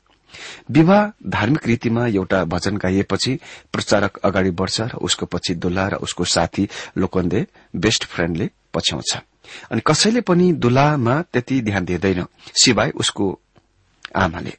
विवाह 0.70 1.28
धार्मिक 1.30 1.66
रीतिमा 1.66 2.06
एउटा 2.06 2.44
भजन 2.44 2.76
गाइएपछि 2.76 3.38
प्रचारक 3.72 4.16
अगाडि 4.16 4.50
बढ़छ 4.50 4.80
र 4.80 4.96
उसको 4.96 5.26
पछि 5.26 5.54
दुल्हा 5.54 5.88
र 5.88 5.94
उसको 5.94 6.24
साथी 6.24 6.68
लोकन्दे 6.96 7.46
बेस्ट 7.76 8.04
फ्रेण्डले 8.04 8.50
पछ्याउँछ। 8.74 9.16
अनि 9.70 9.80
कसैले 9.86 10.20
पनि 10.20 10.52
दुल्हामा 10.52 11.22
त्यति 11.22 11.60
ध्यान 11.62 11.84
दिँदैन 11.84 12.26
सिवाय 12.64 12.90
उसको 12.90 13.40
आमाले। 14.16 14.56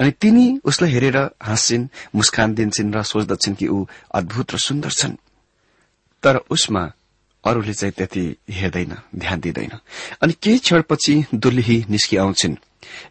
अनि 0.00 0.10
तिनी 0.10 0.60
उसलाई 0.64 0.90
हेरेर 0.90 1.16
हाँस्छिन् 1.42 1.88
मुस्कान 2.14 2.54
दिन्छन् 2.54 2.94
र 2.94 3.02
सोच्दछन् 3.02 3.54
कि 3.54 3.66
ऊ 3.68 3.86
अद्भुत 4.14 4.54
र 4.54 4.58
सुन्दर 4.58 4.90
छन्। 4.90 5.16
तर 6.22 6.36
उसमा 6.50 6.92
अरूले 7.44 7.74
चाहिँ 7.74 7.92
त्यति 7.92 8.24
हेर्दैन 8.50 8.96
ध्यान 9.16 9.40
दिँदैन। 9.40 9.78
अनि 10.22 10.32
केही 10.42 10.58
क्षणपछि 10.58 11.14
दुल्ही 11.34 11.84
निस्कि 11.90 12.16
आउँछिन् 12.16 12.56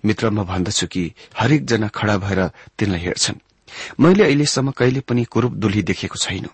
मित्र 0.06 0.30
म 0.30 0.44
भन्दछु 0.44 0.88
कि 0.88 1.12
हरेकजना 1.38 1.88
खड़ा 1.88 2.18
भएर 2.18 2.48
तिनलाई 2.80 3.00
हेर्छन्। 3.00 3.40
मैले 4.00 4.24
अहिलेसम्म 4.24 4.72
कहिले 4.72 5.00
पनि 5.00 5.24
कुरूप 5.24 5.54
दुल्ही 5.54 5.84
देखेको 5.84 6.16
छैन। 6.16 6.48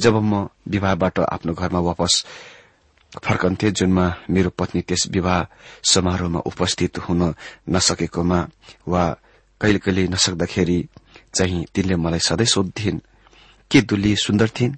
जब 0.00 0.14
म 0.22 0.48
विवाहबाट 0.68 1.18
आफ्नो 1.18 1.52
घरमा 1.52 1.80
वापस 1.80 2.24
फर्कन्थे 3.24 3.70
जुनमा 3.70 4.06
मेरो 4.30 4.50
पत्नी 4.50 4.80
त्यस 4.82 5.06
विवाह 5.10 5.44
समारोहमा 5.82 6.40
उपस्थित 6.46 6.98
हुन 6.98 7.34
नसकेकोमा 7.70 8.40
वा 8.88 9.04
कहिले 9.60 9.78
कहिले 9.78 10.08
नसक्दाखेरि 10.08 10.78
चाहिँ 11.34 11.64
तिनले 11.74 11.96
मलाई 11.96 12.18
सधैँ 12.18 12.46
सोध्थिन् 12.46 12.98
के 13.70 13.80
दुल्ली 13.80 14.16
सुन्दर 14.16 14.48
थिइन्? 14.48 14.76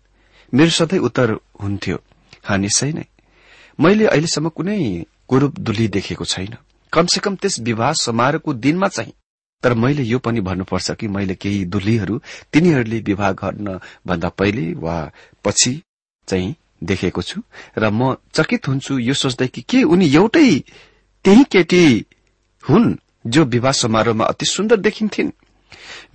मेरो 0.55 0.71
सधैँ 0.71 0.99
उत्तर 0.99 1.37
हुन्थ्यो। 1.63 1.99
हा 2.49 2.57
निश्चय 2.57 2.93
नै 2.93 3.05
मैले 3.81 4.07
अहिलेसम्म 4.07 4.49
कुनै 4.49 5.05
कुरूप 5.29 5.59
दुली 5.59 5.89
देखेको 5.89 6.25
छैन। 6.25 6.57
कमसे 6.93 7.21
कम 7.21 7.35
त्यस 7.37 7.61
विवाह 7.61 7.93
समारोहको 7.93 8.55
दिनमा 8.55 8.89
चाहिँ। 8.89 9.13
तर 9.63 9.75
मैले 9.75 10.03
यो 10.03 10.19
पनि 10.19 10.41
भन्नुपर्छ 10.41 10.91
कि 10.91 11.09
मैले 11.09 11.35
केही 11.35 11.65
दुलीहरू 11.65 12.21
तिनीहरूले 12.53 12.99
विवाह 13.01 13.33
गर्न 13.33 13.79
भन्दा 14.07 14.29
पहिले 14.29 14.73
वा 14.75 14.97
पछि 15.45 15.83
चाहिँ 16.29 16.55
देखेको 16.85 17.23
छु। 17.23 17.43
र 17.79 17.91
म 17.91 18.15
चकित 18.33 18.69
हुन्छु 18.69 18.99
यो 18.99 19.15
सोच्दै 19.15 19.47
कि 19.47 19.61
के 19.61 19.83
उनी 19.83 20.07
एउटै 20.15 20.65
त्यही 21.25 21.45
केटी 21.45 22.07
हुन् 22.65 22.97
जो 23.27 23.45
विवाह 23.45 23.73
समारोहमा 23.73 24.25
अति 24.25 24.47
सुन्दर 24.47 24.77
देखिन्थिन्। 24.77 25.31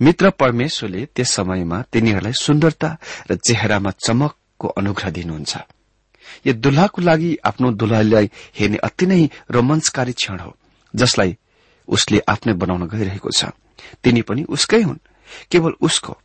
मित्र 0.02 0.30
परमेश्वरले 0.30 1.06
त्यस 1.06 1.30
समयमा 1.30 1.82
तिनीहरूलाई 1.92 2.32
सुन्दरता 2.32 2.90
र 3.30 3.36
चेहरामा 3.36 3.90
चमकको 3.90 4.68
अनुग्रह 4.68 5.10
दिनुहुन्छ। 5.10 5.52
यो 6.46 6.52
दुल्हाको 6.54 7.02
लागि 7.02 7.30
आफ्नो 7.44 7.70
दुल्हालाई 7.72 8.30
हेर्ने 8.58 8.78
अति 8.78 9.06
नै 9.06 9.20
रोमाञ्चकारी 9.50 10.12
क्षण 10.12 10.38
हो 10.40 10.56
जसलाई 10.94 11.36
उसले 11.88 12.18
आफ्नै 12.28 12.52
बनाउन 12.54 12.88
गइरहेको 12.88 13.30
छ। 13.30 13.52
तिनी 14.02 14.22
पनि 14.22 14.42
उसकै 14.48 14.82
हुन् 14.82 15.04
केवल 15.50 15.72
उसको। 15.80 16.16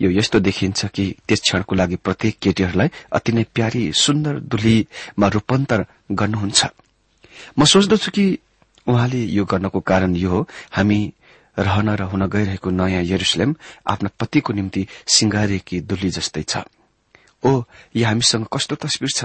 यो 0.00 0.10
यस्तो 0.10 0.38
देखिन्छ 0.40 0.86
कि 0.86 1.04
त्यस 1.28 1.40
क्षणको 1.40 1.74
लागि 1.74 1.96
प्रत्येक 1.96 2.34
केटीहरूलाई 2.42 2.88
अति 3.12 3.32
नै 3.32 3.44
प्यारी 3.54 3.92
सुन्दर 3.92 4.38
दुलीमा 4.50 5.26
रूपान्तर 5.28 5.84
गर्नुहुन्छ। 6.12 6.60
म 7.58 7.64
सोच्दछु 7.64 8.10
कि 8.10 8.26
उहाँले 8.86 9.20
यो 9.36 9.44
गर्नको 9.44 9.80
कारण 9.80 10.16
यो 10.16 10.30
हो 10.30 10.40
हामी 10.72 11.00
रहन 11.58 11.88
र 11.90 12.02
हुन 12.02 12.26
गइरहेको 12.26 12.70
नयाँ 12.70 13.04
यरुसलेम 13.04 13.54
आफ्ना 13.86 14.10
पतिको 14.18 14.52
निम्ति 14.52 14.86
सिंगारेकी 15.06 15.80
दुली 15.80 16.10
जस्तै 16.10 16.42
छ। 16.42 16.64
ओ 17.42 17.62
यो 17.96 18.06
हामीसँग 18.06 18.46
कस्तो 18.52 18.76
तस्विर 18.76 19.10
छ? 19.16 19.24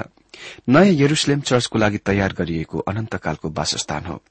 नयाँ 0.70 0.94
यरुसलेम 0.94 1.40
चर्चको 1.42 1.80
लागि 1.80 1.98
तयार 1.98 2.34
गरिएको 2.34 2.80
अनन्तकालको 2.80 3.50
वासस्थान 3.50 4.06
हो। 4.06 4.22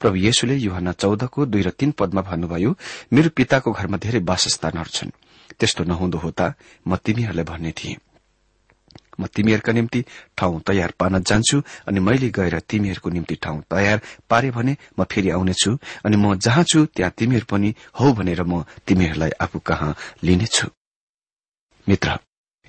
प्रभु 0.00 0.16
येशुले 0.16 0.56
युहना 0.56 0.92
चौधको 0.92 1.46
दुई 1.46 1.62
र 1.62 1.70
तीन 1.70 1.90
पदमा 1.98 2.22
भन्नुभयो 2.22 2.70
मेरो 3.12 3.30
पिताको 3.36 3.72
घरमा 3.72 3.96
धेरै 3.96 4.20
वासस्थानहरू 4.20 4.90
छन्। 4.90 5.10
त्यस्तो 5.58 5.84
नहुँदो 5.84 6.18
हो 6.18 6.30
त 6.30 6.54
म 6.86 6.96
तिमीहरूलाई 6.96 7.44
भन्ने 7.44 7.72
थिएँ। 7.72 7.96
म 9.20 9.26
तिमीहरूका 9.26 9.72
निम्ति 9.72 10.00
ठाउँ 10.36 10.60
तयार 10.66 10.92
पार्न 10.98 11.22
जान्छु 11.22 11.60
अनि 11.88 12.00
मैले 12.00 12.28
गएर 12.32 12.58
तिमीहरूको 12.60 13.08
निम्ति 13.10 13.34
ठाउँ 13.36 13.60
तयार 13.70 14.00
पारे 14.30 14.50
भने 14.50 14.76
म 14.98 15.04
फेरि 15.04 15.30
आउनेछु 15.30 15.76
अनि 16.04 16.16
म 16.16 16.34
जहाँ 16.36 16.64
छु 16.64 16.84
त्यहाँ 16.96 17.12
तिमीहरू 17.16 17.46
पनि 17.50 17.74
हौ 18.00 18.12
भनेर 18.12 18.42
म 18.42 18.64
तिमीहरूलाई 18.86 19.30
आफू 19.40 19.58
कहाँ 19.60 19.94
लिनेछु। 20.24 20.66
मित्र 21.86 22.18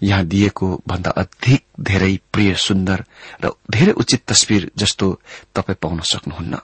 यहाँ 0.04 0.26
दिएको 0.26 0.68
भन्दा 0.88 1.12
अधिक 1.12 1.64
धेरै 1.80 2.18
प्रिय 2.34 2.54
सुन्दर 2.58 3.04
र 3.44 3.52
धेरै 3.72 3.92
उचित 3.94 4.22
तस्विर 4.28 4.72
जस्तो 4.78 5.08
तपाई 5.56 5.76
पाउन 5.82 6.00
सक्नुहुन्न। 6.02 6.60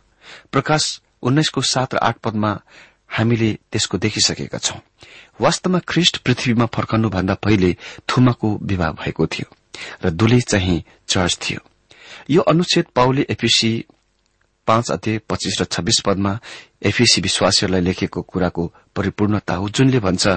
प्रकाश 0.51 1.01
उन्नाइसको 1.21 1.61
सात 1.61 1.93
र 1.93 1.97
आठ 1.97 2.17
पदमा 2.17 2.51
हामीले 3.07 3.51
त्यसको 3.71 3.97
देखिसकेका 3.97 4.57
छौं। 4.57 4.79
वास्तवमा 5.41 5.79
ख्रिष्ट 5.87 6.17
पृथ्वीमा 6.17 6.65
फर्कनुभन्दा 6.65 7.33
पहिले 7.33 7.75
थुमाको 8.09 8.49
विवाह 8.63 8.91
भएको 8.91 9.27
थियो 9.27 9.47
र 10.03 10.09
दुलै 10.09 10.41
चाहिँ 10.41 10.83
चर्च 11.07 11.37
थियो। 11.37 11.59
यो 12.29 12.41
अनुच्छेद 12.41 12.85
पाउले 12.95 13.25
एफिसी 13.29 13.71
पाँच 14.67 14.91
अध्यय 14.91 15.17
पच्चीस 15.29 15.61
र 15.61 15.63
छब्बीस 15.63 16.01
पदमा 16.05 16.39
एफिसी 16.83 17.21
विश्वासीहरूलाई 17.21 17.81
लेखेको 17.81 18.21
कुराको 18.21 18.63
परिपूर्णता 18.95 19.53
हो। 19.55 19.69
जुनले 19.69 19.99
भन्छ 19.99 20.27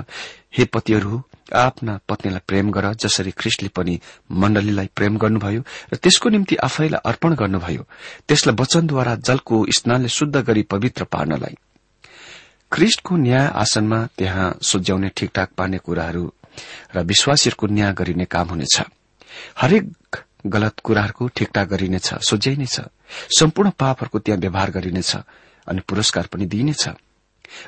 हे 0.55 0.65
पतिहरू 0.65 1.23
आफ्ना 1.53 1.99
पत्नीलाई 2.09 2.41
प्रेम 2.47 2.71
गर 2.71 2.93
जसरी 2.95 3.31
ख्रिस्टले 3.31 3.69
पनि 3.69 4.01
मण्डलीलाई 4.33 4.89
प्रेम 4.97 5.17
गर्नुभयो 5.19 5.63
र 5.93 5.97
त्यसको 5.97 6.29
निम्ति 6.29 6.57
आफैलाई 6.57 7.01
अर्पण 7.05 7.35
गर्नुभयो। 7.35 7.83
त्यसलाई 8.29 8.57
वचनद्वारा 8.61 9.15
जलको 9.17 9.67
स्नानले 9.77 10.09
शुद्ध 10.09 10.37
गरी 10.37 10.63
पवित्र 10.63 11.05
पार्नलाई। 11.05 11.55
ख्रिष्टको 12.73 13.17
न्याय 13.17 13.47
आसनमा 13.55 13.99
त्यहाँ 14.19 14.59
सुझ्याउने 14.63 15.09
ठिकठाक 15.17 15.51
पार्ने 15.59 15.79
कुराहरू 15.79 16.25
र 16.97 17.03
विश्वासीहरूको 17.03 17.67
न्याय 17.67 17.93
गरिने 17.93 18.25
काम 18.25 18.49
हुनेछ। 18.49 18.83
हरेक 19.59 20.17
गलत 20.47 20.81
कुराहरूको 20.85 21.29
ठिकठाक 21.29 21.69
गरिनेछ 21.69 22.09
सोझ्याइनेछ 22.31 22.81
सम्पूर्ण 23.39 23.71
पापहरूको 23.71 24.19
त्यहाँ 24.19 24.41
व्यवहार 24.41 24.71
गरिनेछ 24.71 25.17
अनि 25.67 25.81
पुरस्कार 25.89 26.27
पनि 26.27 26.47
दिइनेछ। 26.47 26.89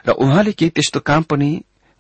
र 0.07 0.11
उहाँले 0.11 0.53
केही 0.53 0.71
त्यस्तो 0.71 1.01
काम 1.01 1.23
पनि 1.23 1.51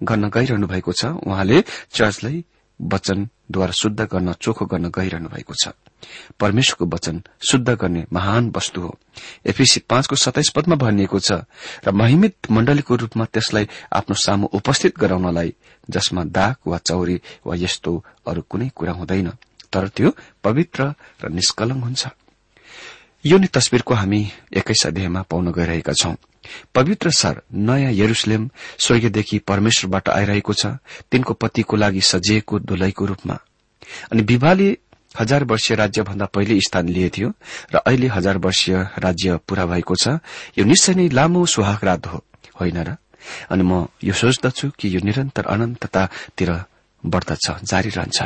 गर्न 0.03 0.29
गइरहनु 0.29 0.67
भएको 0.67 0.93
छ। 0.93 1.05
उहाँले 1.23 1.62
चर्चलाई 1.93 2.45
वचनद्वारा 2.81 3.73
शुद्ध 3.73 4.01
गर्न 4.01 4.33
चोखो 4.43 4.65
गर्न 4.67 4.91
गइरहनु 4.91 5.29
भएको 5.29 5.55
छ। 5.55 5.75
परमेश्वरको 6.41 6.87
वचन 6.87 7.23
शुद्ध 7.49 7.69
गर्ने 7.69 8.05
महान 8.12 8.53
वस्तु 8.57 8.81
हो। 8.81 8.99
एफिसी 9.47 9.81
पाँचको 9.87 10.17
सताइस 10.17 10.51
पदमा 10.51 10.77
भनिएको 10.77 11.19
छ 11.19 11.47
र 11.87 11.91
महिमित 11.95 12.51
मण्डलीको 12.51 12.97
रूपमा 12.97 13.25
त्यसलाई 13.25 13.69
आफ्नो 13.93 14.15
सामु 14.15 14.47
उपस्थित 14.53 14.99
गराउनलाई 14.99 15.55
जसमा 15.91 16.25
दाग 16.25 16.57
वा 16.67 16.79
चौरी 16.79 17.21
वा 17.47 17.55
यस्तो 17.55 17.93
अरू 18.27 18.43
कुनै 18.51 18.69
कुरा 18.75 18.93
हुँदैन। 18.93 19.31
तर 19.73 19.88
त्यो 19.88 20.11
पवित्र 20.43 20.95
र 21.23 21.29
निष्कलङ 21.31 21.79
हुन्छ। 21.81 22.03
यो 23.25 23.38
नै 23.38 23.47
तस्विरको 23.47 23.95
हामी 23.95 24.21
एक्काइस 24.59 24.87
अध्यायमा 24.87 25.23
पाउन 25.23 25.53
गइरहेका 25.53 25.93
छौं। 25.93 26.15
पवित्र 26.74 27.11
सर 27.11 27.42
नयाँ 27.55 27.92
यरुसलेम 27.92 28.50
स्वर्गीयदेखि 28.78 29.38
परमेश्वरबाट 29.38 30.09
आइरहेको 30.09 30.52
छ 30.52 30.66
तिनको 31.11 31.35
पतिको 31.35 31.76
लागि 31.76 32.00
सजिएको 32.00 32.59
दुलैको 32.59 33.05
रूपमा। 33.07 33.38
अनि 34.12 34.22
विवाहले 34.22 34.78
हजार 35.20 35.44
वर्षीय 35.44 35.76
राज्यभन्दा 35.76 36.26
पहिले 36.26 36.61
स्थान 36.61 36.88
लिए 36.88 37.09
थियो 37.09 37.28
र 37.74 37.76
अहिले 37.76 38.07
हजार 38.07 38.38
वर्षीय 38.38 38.76
राज्य 38.98 39.37
पूरा 39.48 39.66
भएको 39.66 39.94
छ। 39.94 40.09
यो 40.59 40.64
निश्चय 40.64 40.94
नै 40.94 41.09
लामो 41.09 41.46
सुहागरात 41.46 42.07
हो 42.07 42.24
होइन 42.61 42.78
र? 42.83 42.96
अनि 43.50 43.62
म 43.62 43.87
यो 44.05 44.12
सोच्दछु 44.12 44.70
कि 44.78 44.96
यो 44.96 45.00
निरन्तर 45.05 45.44
अनन्ततातिर 45.46 46.50
बढ़दछ 47.07 47.51
जारी 47.65 47.88
रहन्छ। 47.88 48.23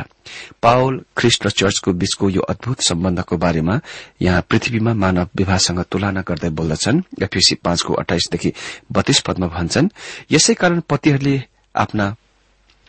पावल 0.63 1.01
ख्रिस्ट 1.17 1.45
र 1.45 1.49
चर्चको 1.49 1.93
बीचको 1.93 2.29
यो 2.29 2.41
अद्भुत 2.41 2.81
सम्बन्धको 2.81 3.37
बारेमा 3.37 3.79
यहाँ 4.21 4.41
पृथ्वीमा 4.49 4.93
मानव 4.93 5.27
विवाहसँग 5.35 5.81
तुलना 5.91 6.21
गर्दै 6.21 6.49
बोल्दछन्। 6.49 7.01
एफिसी 7.23 7.55
पाँचको 7.55 7.93
अठाइसदेखि 7.93 8.53
बत्तीस 8.91 9.19
पदमा 9.19 9.47
भन्छन् 9.47 9.89
यसै 10.31 10.53
कारण 10.53 10.79
पतिहरूले 10.89 11.43
आफ्ना 11.75 12.15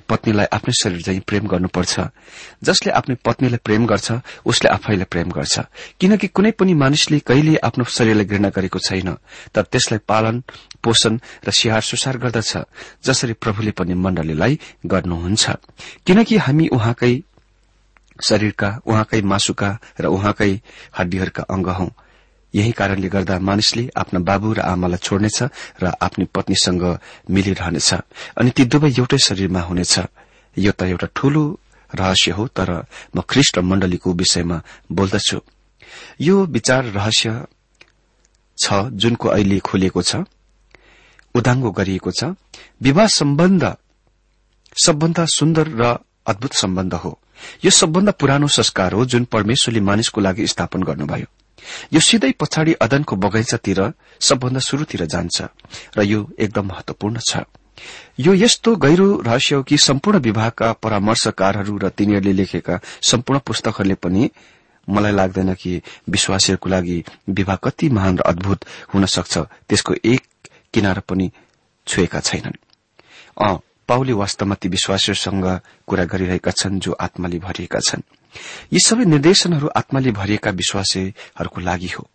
पत्नीलाई 0.09 0.47
आफ्नै 0.53 0.73
शरीर 0.83 1.03
चाहिँ 1.03 1.21
प्रेम 1.21 1.47
गर्नुपर्छ। 1.47 1.95
जसले 2.65 2.91
आफ्नो 2.93 3.15
पत्नीलाई 3.25 3.61
प्रेम 3.65 3.87
गर्छ 3.87 4.09
उसले 4.47 4.69
आफैलाई 4.71 5.05
प्रेम 5.05 5.29
गर्छ। 5.31 5.61
किनकि 6.01 6.27
कुनै 6.29 6.51
पनि 6.51 6.75
मानिसले 6.75 7.19
कहिले 7.21 7.57
आफ्नो 7.69 7.85
शरीरलाई 7.85 8.25
घृणा 8.25 8.49
गरेको 8.49 8.79
छैन 8.79 9.17
तर 9.55 9.63
त्यसलाई 9.63 10.01
पालन 10.09 10.43
पोषण 10.83 11.21
र 11.47 11.51
स्याहार 11.51 11.83
सुसार 11.83 12.17
गर्दछ 12.19 12.53
जसरी 13.05 13.33
प्रभुले 13.33 13.71
पनि 13.71 13.95
मण्डलीलाई 13.95 14.59
गर्नुहुन्छ। 14.87 15.45
किनकि 16.07 16.37
हामी 16.37 16.69
उहाँकै 16.73 17.13
शरीरका 18.19 18.69
उहाँकै 18.87 19.21
मासुका 19.23 19.71
र 20.01 20.05
उहाँकै 20.07 20.53
हड्डीहरूका 20.99 21.43
अंग 21.51 21.67
हौं। 21.69 21.91
यही 22.55 22.73
कारणले 22.73 23.09
गर्दा 23.09 23.39
मानिसले 23.39 23.85
आफ्ना 23.97 24.19
बाबु 24.25 24.49
र 24.57 24.61
आमालाई 24.65 25.01
छोड्नेछ 25.05 25.39
र 25.83 25.85
आफ्नी 26.01 26.25
पत्नीसँग 26.35 26.85
मिलिरहनेछ। 27.31 27.91
अनि 28.41 28.51
ती 28.57 28.65
दुवै 28.73 28.91
एउटै 28.99 29.19
शरीरमा 29.19 29.61
हुनेछ। 29.69 29.95
यो 30.57 30.73
त 30.73 30.83
एउटा 30.89 31.09
ठूलो 31.17 31.43
रहस्य 31.93 32.31
हो 32.33 32.47
तर 32.57 32.71
म 33.17 33.21
ख्रिष्ट 33.29 33.59
मण्डलीको 33.59 34.13
विषयमा 34.13 34.59
बोल्दछु। 34.93 35.39
यो 36.21 36.35
विचार 36.47 36.83
रहस्य 36.97 37.47
छ 38.59 38.67
जुनको 38.93 39.29
अहिले 39.29 39.59
खोलिएको 39.59 40.03
छ 40.03 40.25
उदाङ्गो 41.35 41.71
गरिएको 41.71 42.11
छ। 42.11 42.35
विवाह 42.83 43.07
सम्बन्ध 43.07 43.65
सबभन्दा 44.85 45.25
सुन्दर 45.25 45.67
र 45.81 45.83
अद्भुत 46.27 46.53
सम्बन्ध 46.55 46.95
हो। 46.95 47.13
यो 47.65 47.71
सबभन्दा 47.71 48.13
पुरानो 48.13 48.49
संस्कार 48.49 48.93
हो 48.93 49.05
जुन 49.05 49.25
परमेश्वरले 49.25 49.81
मानिसको 49.81 50.21
लागि 50.21 50.47
स्थापन 50.47 50.83
गर्नुभयो। 50.83 51.27
यो 51.93 52.01
सिधै 52.01 52.33
पछाडि 52.41 52.73
अदनको 52.73 53.17
बगैँचातिर 53.17 53.81
सबभन्दा 54.21 54.61
शुरूतिर 54.61 55.05
जान्छ 55.07 55.37
र 55.99 56.03
यो 56.03 56.21
एकदम 56.39 56.67
महत्वपूर्ण 56.67 57.19
छ। 57.31 57.45
यो 58.21 58.35
यस्तो 58.35 58.77
गहिरो 58.77 59.09
रहस्य 59.27 59.55
हो 59.55 59.63
कि 59.63 59.79
सम्पूर्ण 59.79 60.19
विभागका 60.19 60.73
परामर्शकारहरू 60.73 61.77
र 61.79 61.89
तिनीहरूले 61.89 62.33
लेखेका 62.33 62.81
सम्पूर्ण 63.03 63.41
पुस्तकहरूले 63.47 63.95
पनि 63.95 64.31
मलाई 64.89 65.13
लाग्दैन 65.13 65.55
कि 65.55 65.81
विश्वासीहरूको 66.11 66.69
लागि 66.69 67.05
विवाह 67.29 67.57
कति 67.57 67.89
महान 67.89 68.19
र 68.19 68.23
अद्भुत 68.27 68.65
हुन 68.95 69.07
सक्छ 69.07 69.39
त्यसको 69.69 69.95
एक 70.05 70.51
किनार 70.75 71.01
पनि 71.01 71.31
छोएका 71.87 72.21
छैनन्। 72.21 72.59
पाउले 73.89 74.13
वास्तवमा 74.13 74.55
ती 74.55 74.69
विश्वासीहरूसँग 74.69 75.61
कुरा 75.87 76.05
गरिरहेका 76.05 76.51
छन् 76.51 76.81
जो 76.81 76.93
आत्माले 76.93 77.39
भरिएका 77.39 77.81
छन्। 77.81 78.03
यी 78.73 78.79
सबै 78.79 79.05
निर्देशनहरू 79.05 79.69
आत्माले 79.77 80.11
भरिएका 80.11 80.51
विश्वासीहरूको 80.51 81.61
लागि 81.61 81.87
हो। 81.87 82.09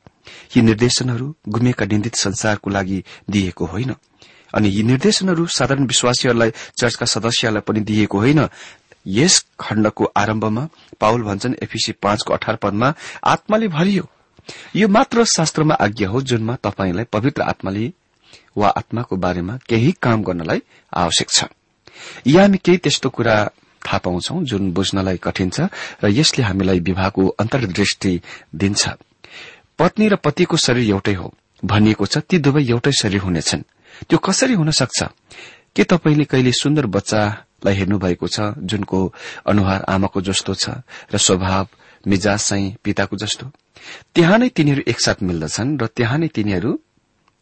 यी 0.58 0.62
निर्देशनहरू 0.62 1.36
गुमेका 1.48 1.86
निन्दित 1.86 2.16
संसारको 2.16 2.70
लागि 2.70 3.04
दिएको 3.30 3.66
होइन। 3.66 3.96
अनि 4.54 4.70
यी 4.70 4.84
निर्देशनहरू 4.84 5.46
साधारण 5.46 5.86
विश्वासीहरूलाई 5.86 6.52
चर्चका 6.78 7.06
सदस्यलाई 7.06 7.62
पनि 7.62 7.80
दिएको 7.80 8.20
होइन। 8.20 8.48
यस 9.08 9.46
खण्डको 9.60 10.06
आरम्भमा 10.18 10.68
पाउल 11.00 11.24
भन्छन् 11.24 11.56
एफिसी 11.64 11.92
पाँचको 11.92 12.34
अठार 12.34 12.56
पदमा 12.56 12.94
आत्माले 13.24 13.68
भरियो। 13.68 14.10
यो 14.76 14.88
मात्र 14.88 15.26
शास्त्रमा 15.26 15.74
आज्ञा 15.74 16.10
हो 16.10 16.22
जुनमा 16.22 16.56
तपाईँलाई 16.56 17.04
पवित्र 17.04 17.42
आत्माले 17.42 17.92
वा 18.58 18.68
आत्माको 18.68 19.16
बारेमा 19.16 19.58
केही 19.70 19.92
काम 19.92 20.24
गर्नलाई 20.24 20.62
आवश्यक 20.94 21.30
छ। 21.30 21.44
यहाँ 22.28 22.44
हामी 22.44 22.58
केही 22.58 22.78
त्यस्तो 22.78 23.10
कुरा 23.10 23.50
थाहा 23.86 23.98
पाउँछौ 23.98 24.44
जुन 24.44 24.72
बुझ्नलाई 24.72 25.18
कठिन 25.18 25.50
छ 25.50 25.60
र 26.04 26.10
यसले 26.10 26.44
हामीलाई 26.44 26.80
विवाहको 26.80 27.28
अन्तर्दृष्टि 27.40 28.14
दिन्छ। 28.56 28.84
पत्नी 29.80 30.08
र 30.08 30.16
पतिको 30.16 30.58
शरीर 30.58 30.90
एउटै 30.90 31.14
हो। 31.14 31.34
भनिएको 31.66 32.06
छ 32.06 32.18
ती 32.18 32.38
दुवै 32.40 32.64
एउटै 32.64 32.92
शरीर 32.92 33.22
हुनेछन्। 33.22 33.62
त्यो 34.10 34.18
कसरी 34.18 34.54
हुन 34.54 34.72
सक्छ? 34.72 35.00
के 35.76 35.84
तपाईँले 35.84 36.26
कहिले 36.26 36.52
सुन्दर 36.52 36.86
बच्चालाई 36.86 37.76
हेर्नु 37.76 37.98
भएको 38.00 38.28
छ 38.28 38.40
जुनको 38.60 39.00
अनुहार 39.48 39.82
आमाको 39.90 40.22
जस्तो 40.22 40.54
छ 40.54 40.70
र 41.14 41.18
स्वभाव 41.18 41.68
मिजाज 42.08 42.40
चाहिँ 42.40 42.76
पिताको 42.84 43.16
जस्तो? 43.18 43.46
त्यहाँ 44.16 44.38
नै 44.38 44.50
तिनीहरू 44.50 44.82
एकसाथ 44.88 45.24
मिल्दछन् 45.24 45.78
र 45.82 45.88
त्यहाँ 45.88 46.18
नै 46.18 46.28
तिनीहरू 46.28 46.72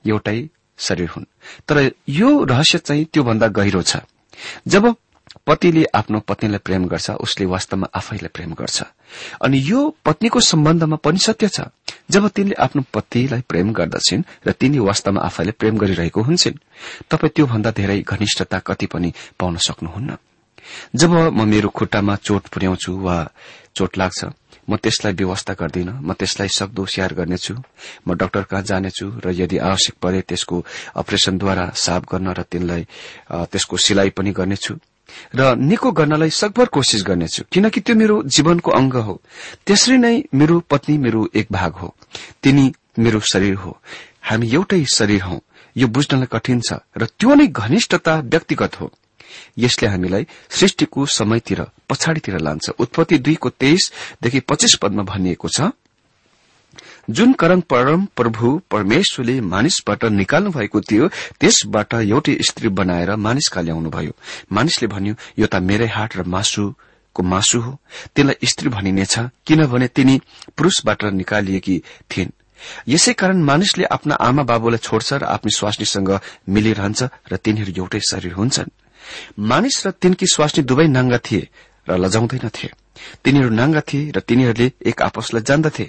एउटै 0.05 0.49
शरीर 0.77 1.09
हुन्। 1.09 1.25
तर 1.67 1.91
यो 2.09 2.29
रहस्य 2.43 2.77
चाहिँ 2.77 3.05
त्योभन्दा 3.05 3.47
गहिरो 3.47 3.81
छ। 3.81 3.97
जब 4.67 4.95
पतिले 5.47 5.83
आफ्नो 5.95 6.19
पत्नीलाई 6.29 6.61
प्रेम 6.65 6.85
गर्छ 6.87 7.09
उसले 7.25 7.45
वास्तवमा 7.45 7.87
आफैलाई 7.93 8.29
प्रेम 8.29 8.53
गर्छ। 8.53 8.77
अनि 9.41 9.57
यो 9.57 9.79
पत्नीको 10.05 10.39
सम्बन्धमा 10.39 10.97
पनि 11.01 11.19
सत्य 11.19 11.47
छ। 11.47 11.59
जब 12.11 12.27
तिनले 12.35 12.55
आफ्नो 12.61 12.81
पतिलाई 12.93 13.41
प्रेम 13.49 13.73
गर्दछिन् 13.73 14.23
र 14.47 14.51
तिनी 14.51 14.79
वास्तवमा 14.79 15.21
आफैलाई 15.21 15.55
प्रेम 15.59 15.77
गरिरहेको 15.77 16.21
हुन्छन् 16.21 16.61
तपाईँ 17.09 17.33
त्योभन्दा 17.35 17.71
धेरै 17.71 17.99
घनिष्ठता 18.01 18.59
कति 18.59 18.85
पनि 18.85 19.09
पाउन 19.39 19.57
सक्नुहुन्न। 19.57 20.17
जब 20.95 21.11
म 21.33 21.41
मेरो 21.47 21.69
खुट्टामा 21.69 22.15
चोट 22.21 22.47
पुर्याउँछु 22.53 22.91
वा 23.01 23.17
चोट 23.75 23.97
लाग्छ 23.97 24.19
म 24.69 24.75
त्यसलाई 24.77 25.13
व्यवस्था 25.17 25.53
गर्दिन 25.57 25.89
म 26.05 26.13
त्यसलाई 26.13 26.47
सक्दो 26.47 26.85
स्याहार 26.85 27.13
गर्नेछु 27.17 27.55
म 28.07 28.13
डाक्टर 28.13 28.43
कहाँ 28.45 28.63
जानेछु 28.63 29.05
र 29.25 29.33
यदि 29.33 29.57
आवश्यक 29.57 29.95
परे 29.97 30.21
त्यसको 30.21 30.55
अपरेशनद्वारा 31.01 31.65
साफ 31.75 32.01
गर्न 32.11 32.27
र 32.37 32.41
तिनलाई 32.45 32.83
त्यसको 33.51 33.77
सिलाइ 33.77 34.09
पनि 34.13 34.31
गर्नेछु। 34.31 34.73
र 35.35 35.55
निको 35.55 35.91
गर्नलाई 35.91 36.29
सकभर 36.29 36.65
कोशिश 36.65 37.03
गर्नेछु 37.03 37.43
किनकि 37.51 37.79
त्यो 37.81 37.95
मेरो 37.95 38.23
जीवनको 38.23 38.71
अंग 38.71 38.93
हो। 38.93 39.21
त्यसरी 39.65 39.97
नै 39.97 40.23
मेरो 40.35 40.59
पत्नी 40.59 40.97
मेरो 40.97 41.29
एक 41.35 41.47
भाग 41.51 41.73
हो। 41.73 41.95
तिनी 42.43 42.73
मेरो 42.99 43.19
शरीर 43.19 43.53
हो। 43.53 43.77
हामी 44.23 44.47
एउटै 44.53 44.85
शरीर 44.85 45.21
हौ। 45.21 45.39
यो 45.77 45.87
बुझ्नलाई 45.87 46.27
कठिन 46.31 46.61
छ 46.61 46.73
र 46.97 47.05
त्यो 47.05 47.35
नै 47.35 47.47
घनिष्ठता 47.47 48.19
व्यक्तिगत 48.19 48.81
हो। 48.81 48.91
यसले 49.57 49.87
हामीलाई 49.87 50.27
सृष्टिको 50.49 51.05
समयतिर 51.05 51.61
पछाडितिर 51.89 52.39
लान्छ। 52.39 52.69
उत्पत्ति 52.79 53.17
दुईको 53.17 53.49
तेइसदेखि 53.49 54.39
पच्चीस 54.39 54.75
पदमा 54.75 55.03
भनिएको 55.03 55.47
छ 55.47 55.71
जुन 57.09 57.33
करङ 57.33 57.61
परम 57.61 58.05
प्रभु 58.15 58.61
परमेश्वरले 58.71 59.39
मानिसबाट 59.41 60.03
निकाल्नु 60.05 60.51
भएको 60.51 60.81
थियो 60.81 61.07
त्यसबाट 61.39 61.93
एउटै 61.93 62.37
स्त्री 62.41 62.69
बनाएर 62.69 63.15
मानिसका 63.15 63.61
ल्याउनुभयो 63.61 64.13
मानिसले 64.51 64.87
भन्यो 64.87 65.13
यो 65.39 65.47
त 65.47 65.55
मेरै 65.55 65.87
हाट 65.87 66.17
र 66.17 66.23
मासुको 66.23 67.23
मासु 67.23 67.59
हो। 67.59 67.71
त्यसलाई 68.15 68.47
स्त्री 68.47 68.69
भनिनेछ 68.69 69.15
किनभने 69.45 69.87
तिनी 69.87 70.21
पुरूषबाट 70.57 71.03
निकालिएकी 71.03 71.75
थिइन्। 72.11 72.31
यसै 72.87 73.13
कारण 73.13 73.41
मानिसले 73.43 73.83
आफ्ना 73.85 74.15
आमा 74.15 74.43
बाबुलाई 74.43 74.77
छोड्छ 74.77 75.13
र 75.13 75.23
आफ्नो 75.25 75.49
स्वास्नीसँग 75.57 76.11
मिलिरहन्छ 76.49 77.01
र 77.31 77.37
तिनीहरू 77.37 77.71
एउटै 77.77 77.99
शरीर 77.99 78.33
हुन्छन्। 78.33 78.69
मानिस 79.39 79.87
र 79.87 79.91
तिनकी 79.91 80.25
स्वास्नी 80.25 80.63
दुवै 80.63 80.87
नाङ्गा 80.87 81.17
थिए। 81.17 81.49
र 81.87 81.97
लजाउँदैनथे 81.97 82.67
तिनीहरू 83.23 83.49
नाङ्गा 83.49 83.81
थिए 83.81 84.11
र 84.15 84.19
तिनीहरूले 84.21 84.67
एक 84.85 85.01
आपसलाई 85.01 85.41
जान्दथे। 85.41 85.85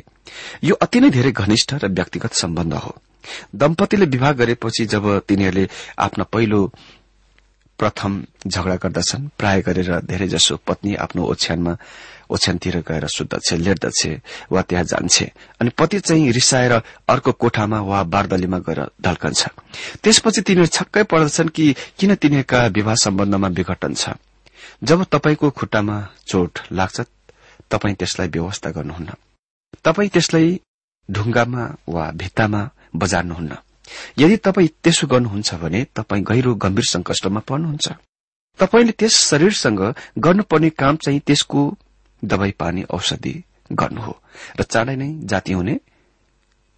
यो 0.65 0.75
अति 0.75 0.99
नै 1.01 1.11
धेरै 1.11 1.33
घनिष्ठ 1.33 1.71
र 1.83 1.89
व्यक्तिगत 1.89 2.33
सम्बन्ध 2.33 2.75
हो। 2.75 2.93
दम्पतिले 3.55 4.07
विवाह 4.07 4.33
गरेपछि 4.33 4.85
जब 4.87 5.05
तिनीहरूले 5.29 5.69
आफ्ना 5.99 6.25
पहिलो 6.25 6.61
प्रथम 7.79 8.13
झगडा 8.47 8.77
गर्दछन् 8.77 9.29
प्राय 9.39 9.61
गरेर 9.63 9.91
धेरैजसो 10.07 10.57
पत्नी 10.67 10.95
आफ्नो 10.95 11.23
ओछ्यानमा 11.25 11.73
ओछ्यानतिर 12.31 12.77
गएर 12.89 13.07
सुत्दछ 13.07 13.53
लेट्दछ 13.55 14.01
वा 14.53 14.63
त्यहाँ 14.63 14.85
जान्छे 14.85 15.27
अनि 15.61 15.71
पति 15.79 16.01
चाहिँ 16.01 16.33
रिसाएर 16.33 16.73
अर्को 17.09 17.33
कोठामा 17.33 17.81
वा 17.81 18.03
बारदलीमा 18.05 18.59
गएर 18.59 18.81
ढल्कन्छ। 19.03 19.43
त्यसपछि 20.03 20.41
तिनीहरू 20.41 20.67
छक्कै 20.69 21.03
पर्दछन् 21.05 21.49
कि 21.49 21.75
किन 21.99 22.15
तिनीहरूका 22.15 22.67
विवाह 22.67 22.95
सम्बन्धमा 22.95 23.49
विघटन 23.49 23.95
छ। 23.95 24.17
जब 24.83 25.05
तपाईँको 25.05 25.51
खुट्टामा 25.51 25.97
चोट 26.27 26.59
लाग्छ 26.73 27.01
तपाईँ 27.71 27.95
त्यसलाई 27.95 28.29
व्यवस्था 28.29 28.71
गर्नुहुन्न। 28.71 29.13
तपाईँ 29.85 30.09
त्यसलाई 30.09 30.61
ढुङ्गामा 31.09 31.65
वा 31.89 32.11
भित्तामा 32.11 32.63
बजार्नुहुन्न। 32.97 33.57
यदि 34.19 34.37
तपाईँ 34.37 34.69
त्यसो 34.83 35.07
गर्नुहुन्छ 35.07 35.55
भने 35.55 35.81
तपाईँ 35.97 36.25
गहिरो 36.25 36.55
गम्भीर 36.55 36.85
संकष्टमा 36.85 37.41
पर्नुहुन्छ। 37.41 37.89
तपाईँले 38.59 38.93
त्यस 38.93 39.15
शरीरसँग 39.31 39.81
गर्नुपर्ने 40.19 40.71
काम 40.71 40.97
चाहिँ 40.97 41.21
त्यसको 41.21 41.61
दवाई 42.23 42.51
पानी 42.51 42.83
औषधि 42.91 43.35
गर्नु 43.73 44.01
हो 44.01 44.15
र 44.59 44.63
चाँडै 44.63 44.97
नै 44.97 45.09
जाति 45.25 45.53
हुने 45.53 45.75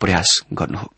प्रयास 0.01 0.31
गर्नु 0.53 0.79
हो। 0.79 0.89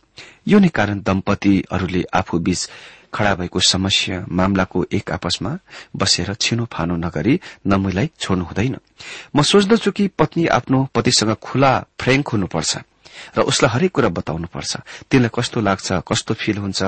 यो 0.46 0.58
नै 0.58 0.68
कारण 0.68 1.00
दम्पतिहरूले 1.00 2.02
आफू 2.12 2.38
बीच 2.38 2.68
खड़ा 3.14 3.34
भएको 3.34 3.60
समस्या 3.60 4.24
मामलाको 4.28 4.84
एक 4.92 5.10
आपसमा 5.12 5.58
बसेर 5.96 6.34
छिनोफानो 6.34 6.96
नगरी 6.96 7.40
नमुलाई 7.66 8.10
छोड्नु 8.18 8.44
हुँदैन। 8.44 8.76
म 9.36 9.42
सोच्दछु 9.42 9.90
कि 9.92 10.08
पत्नी 10.18 10.46
आफ्नो 10.48 10.78
पतिसँग 10.94 11.34
खुला 11.42 11.72
फ्रेङ्क 12.00 12.28
हुनुपर्छ 12.28 12.76
र 13.36 13.40
उसलाई 13.48 13.70
हरेक 13.72 13.92
कुरा 13.92 14.08
बताउनुपर्छ। 14.12 14.72
तिनलाई 15.10 15.30
कस्तो 15.32 15.60
लाग्छ 15.60 16.04
कस्तो 16.04 16.34
फिल 16.34 16.56
हुन्छ 16.58 16.80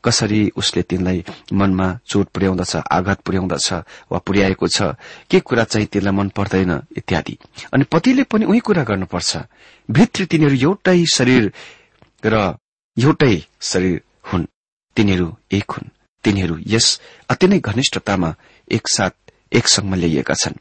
कसरी 0.00 0.40
उसले 0.56 0.82
तिनलाई 0.82 1.24
मनमा 1.52 1.88
चोट 2.08 2.26
पुर्याउँदछ 2.32 2.76
आघात 2.88 3.20
पुर्याउँदछ 3.20 3.72
वा 4.08 4.18
पुर्याएको 4.18 4.66
छ 4.68 4.96
के 5.28 5.40
कुरा 5.40 5.64
चाहिँ 5.64 5.86
तिनलाई 5.92 6.14
मन 6.16 6.28
पर्दैन 6.32 6.72
इत्यादि। 6.96 7.36
अनि 7.72 7.84
पतिले 7.92 8.22
पनि 8.24 8.44
उही 8.48 8.60
कुरा 8.64 8.82
गर्नुपर्छ। 8.84 9.36
भित्री 9.88 10.24
तिनीहरू 10.26 10.56
एउटै 10.56 11.04
शरीर 11.04 11.52
र 12.24 12.56
एउटै 12.96 13.34
शरीर 13.60 14.00
तिनीहरू 14.96 15.28
एक 15.52 15.70
हुन्। 15.70 15.88
तिनीहरू 16.24 16.58
यस 16.66 17.00
अति 17.28 17.46
नै 17.46 17.58
घनिष्ठतामा 17.60 18.34
एकसाथ 18.70 19.14
एक 19.52 19.68
संगमा 19.68 19.96
ल्याइएका 19.96 20.34
छन्। 20.34 20.56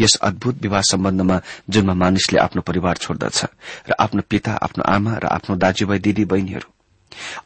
यस 0.00 0.14
अद्भुत 0.22 0.62
विवाह 0.62 0.82
सम्बन्धमा 0.82 1.40
जुनमा 1.70 1.94
मानिसले 1.94 2.38
आफ्नो 2.38 2.62
परिवार 2.62 2.96
छोड्दछ 2.96 3.44
र 3.88 3.92
आफ्नो 3.98 4.22
पिता 4.28 4.52
आफ्नो 4.62 4.82
आमा 4.84 5.12
र 5.18 5.26
आफ्नो 5.26 5.56
दाजुभाइ 5.56 5.98
दिदी 5.98 6.24
बहिनीहरू। 6.24 6.68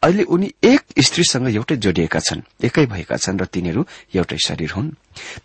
अहिले 0.03 0.23
उनी 0.23 0.47
एक 0.63 0.81
स्त्रीसँग 0.99 1.47
एउटै 1.55 1.75
जोडिएका 1.75 2.19
छन् 2.19 2.41
एकै 2.63 2.85
भएका 2.85 3.17
छन् 3.17 3.39
र 3.39 3.45
तिनीहरू 3.45 3.85
एउटै 4.15 4.37
शरीर 4.37 4.71
हुन्। 4.71 4.89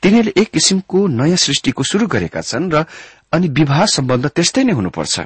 तिनीहरूले 0.02 0.32
एक 0.40 0.48
किसिमको 0.50 1.06
नयाँ 1.06 1.36
सृष्टिको 1.36 1.82
शुरू 1.84 2.06
गरेका 2.06 2.40
छन् 2.40 2.72
र 2.72 2.84
अनि 3.32 3.48
विवाह 3.48 3.84
सम्बन्ध 3.86 4.26
त्यस्तै 4.26 4.64
नै 4.64 4.72
हुनुपर्छ। 4.72 5.20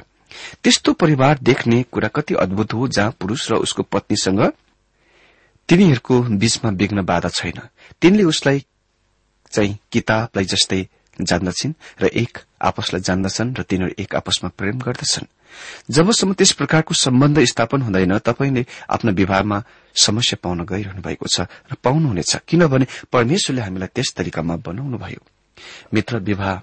त्यस्तो 0.63 0.93
परिवार 0.93 1.39
देख्ने 1.41 1.83
कुरा 1.91 2.07
कति 2.07 2.33
अद्भुत 2.35 2.73
हो 2.73 2.87
जहाँ 2.87 3.15
पुरूष 3.19 3.51
र 3.51 3.55
उसको 3.55 3.83
पत्नीसँग 3.83 4.41
तिनीहरूको 5.69 6.15
बीचमा 6.41 6.69
विघ्न 6.71 7.01
बाधा 7.05 7.29
छैन। 7.29 7.59
तिनले 8.01 8.23
उसलाई 8.23 8.65
चाहिँ 9.53 9.77
किताबलाई 9.91 10.45
जस्तै 10.45 10.81
जान्दछन् 11.19 11.73
र 12.01 12.05
एक 12.09 12.37
आपसलाई 12.61 13.01
जान्दछन् 13.01 13.53
र 13.53 13.61
तिनीहरू 13.69 13.93
एक 14.01 14.15
आपसमा 14.15 14.49
प्रेम 14.57 14.79
गर्दछन्। 14.81 15.27
जबसम्म 15.91 16.33
त्यस 16.33 16.51
प्रकारको 16.57 16.93
सम्बन्ध 16.93 17.43
स्थापन 17.45 17.81
हुँदैन 17.81 18.17
तपाईँले 18.17 18.65
आफ्नो 18.89 19.11
विवाहमा 19.13 19.57
समस्या 19.95 20.37
पाउन 20.43 20.65
गइरहनु 20.65 21.01
भएको 21.01 21.27
छ 21.27 21.45
र 21.69 21.77
पाउनुहुनेछ। 21.83 22.49
किनभने 22.49 22.85
परमेश्वरले 23.11 23.61
हामीलाई 23.61 23.89
त्यस 23.93 24.13
तरिकामा 24.17 24.55
बनाउनुभयो। 24.65 25.21
मित्र 25.93 26.17
विवाह 26.19 26.61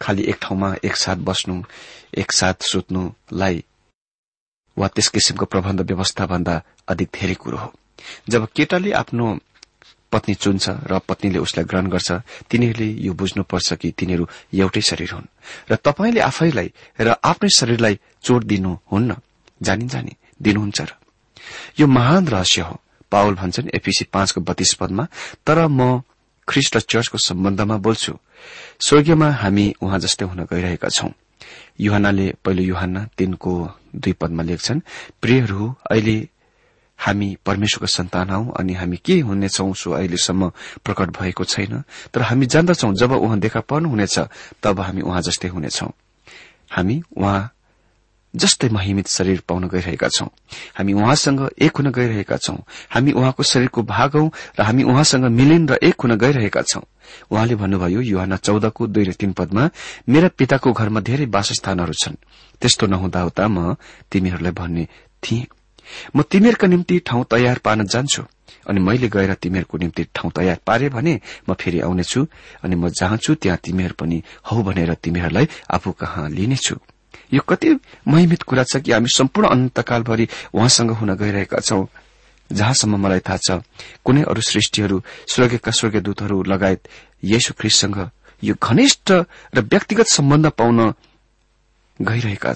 खालि 0.00 0.22
एक 0.30 0.38
ठाउँमा 0.42 0.68
एकसाथ 0.84 1.18
बस्नु 1.28 1.56
एकसाथ 2.16 2.56
सुत्नुलाई 2.64 3.56
वा 4.76 4.88
त्यस 4.88 5.08
किसिमको 5.08 5.44
प्रबन्ध 5.44 5.80
व्यवस्था 5.80 6.26
भन्दा 6.26 6.54
अधिक 6.88 7.08
धेरै 7.12 7.34
कुरो 7.34 7.58
हो। 7.58 7.72
जब 8.28 8.48
केटाले 8.56 8.92
आफ्नो 8.92 9.26
पत्नी 10.12 10.34
चुन्छ 10.34 10.64
र 10.90 10.98
पत्नीले 10.98 11.38
उसलाई 11.38 11.64
ग्रहण 11.64 11.86
गर्छ 11.86 12.10
तिनीहरूले 12.50 12.88
यो 13.06 13.12
बुझ्नुपर्छ 13.12 13.72
कि 13.72 13.88
तिनीहरू 13.90 14.24
एउटै 14.54 14.80
शरीर 14.80 15.12
हुन् 15.12 15.28
र 15.70 15.76
तपाईँले 15.76 16.20
आफैलाई 16.20 16.68
र 17.00 17.08
आफ्नै 17.24 17.50
शरीरलाई 17.58 17.94
चोट 18.22 18.44
दिनुहुन्न 18.44 19.10
जानी 19.62 19.86
जानी 19.86 20.12
दिनुहुन्छ 20.42 20.80
र। 20.80 20.92
यो 21.80 21.86
महान 21.86 22.26
रहस्य 22.26 22.62
हो। 22.62 22.80
पावल 23.10 23.34
भन्छन् 23.34 23.68
एपिसी 23.74 24.04
पाँचको 24.12 24.40
बत्तीस 24.40 24.74
पदमा 24.74 25.04
तर 25.46 25.66
म 25.66 26.02
ख्रिष्ट 26.48 26.78
चर्चको 26.78 27.18
सम्बन्धमा 27.18 27.76
बोल्छु। 27.76 28.12
स्वर्गीयमा 28.80 29.28
हामी 29.30 29.74
उहाँ 29.82 29.98
जस्तै 29.98 30.24
हुन 30.24 30.40
गइरहेका 30.44 30.88
छौं। 30.88 31.10
युहानले 31.80 32.26
पहिलो 32.44 32.62
युहान 32.62 32.94
तीनको 33.18 33.52
दुई 33.96 34.12
पदमा 34.12 34.42
लेख्छन् 34.42 34.80
प्रियहरू 35.20 35.74
अहिले 35.90 36.16
हामी 36.98 37.36
परमेश्वरको 37.46 37.86
सन्तान 37.86 38.30
हौ 38.30 38.44
अनि 38.52 38.74
हामी 38.74 38.96
के 38.96 39.20
हुनेछौ 39.20 39.74
सो 39.74 39.90
अहिलेसम्म 39.90 40.48
प्रकट 40.84 41.08
भएको 41.20 41.44
छैन। 41.44 41.82
तर 42.14 42.22
हामी 42.22 42.46
जान्दछौ 42.46 42.92
जब 42.92 43.12
उहाँ 43.12 43.38
देखा 43.38 43.60
पर्नुहुनेछ 43.60 44.18
तब 44.62 44.80
हामी 44.80 45.00
उहाँ 45.00 45.22
जस्तै 45.22 45.48
हुनेछौ। 45.48 45.90
हामी 46.70 47.02
उहाँ 47.16 47.50
जस्तै 48.36 48.68
महिमित 48.68 49.08
शरीर 49.08 49.42
पाउन 49.48 49.68
गइरहेका 49.68 50.08
छौं। 50.08 50.28
हामी 50.76 50.92
उहाँसँग 50.92 51.48
एक 51.58 51.76
हुन 51.76 51.90
गइरहेका 51.90 52.36
छौं। 52.36 52.56
हामी 52.90 53.12
उहाँको 53.12 53.42
शरीरको 53.42 53.82
भाग 53.82 54.16
हौ 54.16 54.28
र 54.60 54.62
हामी 54.62 54.82
उहाँसँग 54.82 55.24
मिलिन 55.24 55.68
र 55.68 55.78
एक 55.82 56.00
हुन 56.00 56.16
गइरहेका 56.16 56.62
छौं। 56.62 56.82
उहाँले 57.30 57.54
भन्नुभयो 57.54 58.00
युहान 58.00 58.36
चौधको 58.36 58.86
दुई 58.86 59.04
र 59.04 59.12
तीन 59.12 59.32
पदमा 59.32 59.70
मेरा 60.08 60.28
पिताको 60.28 60.72
घरमा 60.72 61.00
धेरै 61.00 61.26
वासस्थानहरू 61.26 61.92
छन्। 61.92 62.20
त्यस्तो 62.60 62.86
नहुँदा 62.86 63.20
हुँदा 63.20 63.48
म 63.48 63.76
तिमीहरूलाई 64.12 64.52
भन्ने 64.52 64.84
थिएँ। 65.24 65.46
म 66.16 66.22
तिमीहरूका 66.22 66.66
निम्ति 66.66 66.98
ठाउँ 67.06 67.24
तयार 67.30 67.58
पार्न 67.58 67.86
जान्छु 67.86 68.22
अनि 68.68 68.80
मैले 68.80 69.08
गएर 69.08 69.34
तिमीहरूको 69.34 69.78
निम्ति 69.78 70.04
ठाउँ 70.14 70.30
तयार 70.36 70.58
पारे 70.66 70.88
भने 70.88 71.20
म 71.48 71.54
फेरि 71.54 71.80
आउनेछु 71.80 72.26
अनि 72.64 72.76
म 72.76 72.88
जहाँ 72.90 73.16
छु 73.16 73.34
त्यहाँ 73.34 73.58
तिमीहरू 73.64 73.94
पनि 73.98 74.22
हौ 74.50 74.62
भनेर 74.62 74.94
तिमीहरूलाई 74.94 75.48
आफू 75.70 75.92
कहाँ 75.92 76.28
लिनेछु। 76.30 76.76
यो 77.34 77.40
कति 77.40 77.68
महिमित 78.08 78.42
कुरा 78.42 78.64
छ 78.64 78.76
कि 78.80 78.92
हामी 78.92 79.08
सम्पूर्ण 79.08 79.48
अनन्तकालभरि 79.48 80.28
उहाँसँग 80.54 80.90
हुन 80.90 81.14
गइरहेका 81.14 81.60
छौं। 81.60 81.84
जहाँसम्म 82.50 82.96
मलाई 82.96 83.20
थाहा 83.20 83.36
छ 83.36 83.60
कुनै 84.04 84.22
अरू 84.22 84.40
सृष्टिहरू 84.40 85.02
स्वर्गका 85.28 85.70
स्वर्गदूतहरू 85.70 86.42
लगायत 86.42 86.88
येशु 87.24 87.52
ख्रिससँग 87.58 87.98
यो 88.42 88.54
घनिष्ठ 88.62 89.12
र 89.54 89.60
व्यक्तिगत 89.60 90.08
सम्बन्ध 90.08 90.46
पाउन 90.50 90.78
गइरहेका 92.00 92.52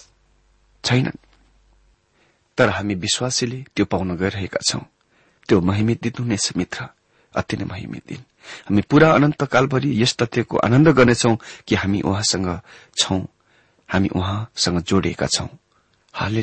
छैनन्। 0.85 1.19
तर 2.63 2.69
हामी 2.69 2.95
विश्वासीले 2.95 3.65
त्यो 3.77 3.87
पाउन 3.87 4.17
गइरहेका 4.17 4.59
छौं। 4.69 4.81
त्यो 5.49 5.61
महिमित 5.61 6.03
दिन 6.03 6.13
हुनेछ 6.19 6.57
मित्र। 6.57 6.87
अति 7.37 7.57
नै 7.57 7.65
महिमित 7.65 8.03
दिन। 8.09 8.19
हामी 8.63 8.83
पूरा 8.83 9.13
अनन्तकालभरि 9.13 10.03
यस 10.03 10.17
तथ्यको 10.17 10.57
आनन्द 10.59 10.89
गर्नेछौ 10.89 11.37
कि 11.69 11.75
हामी 11.75 12.01
उहाँसँग 12.01 12.61
छौं। 12.97 13.21
हामी 13.89 14.09
उहाँसँग 14.09 14.83
जोडिएका 14.83 15.27
छौं। 15.27 15.49
हाले 16.13 16.43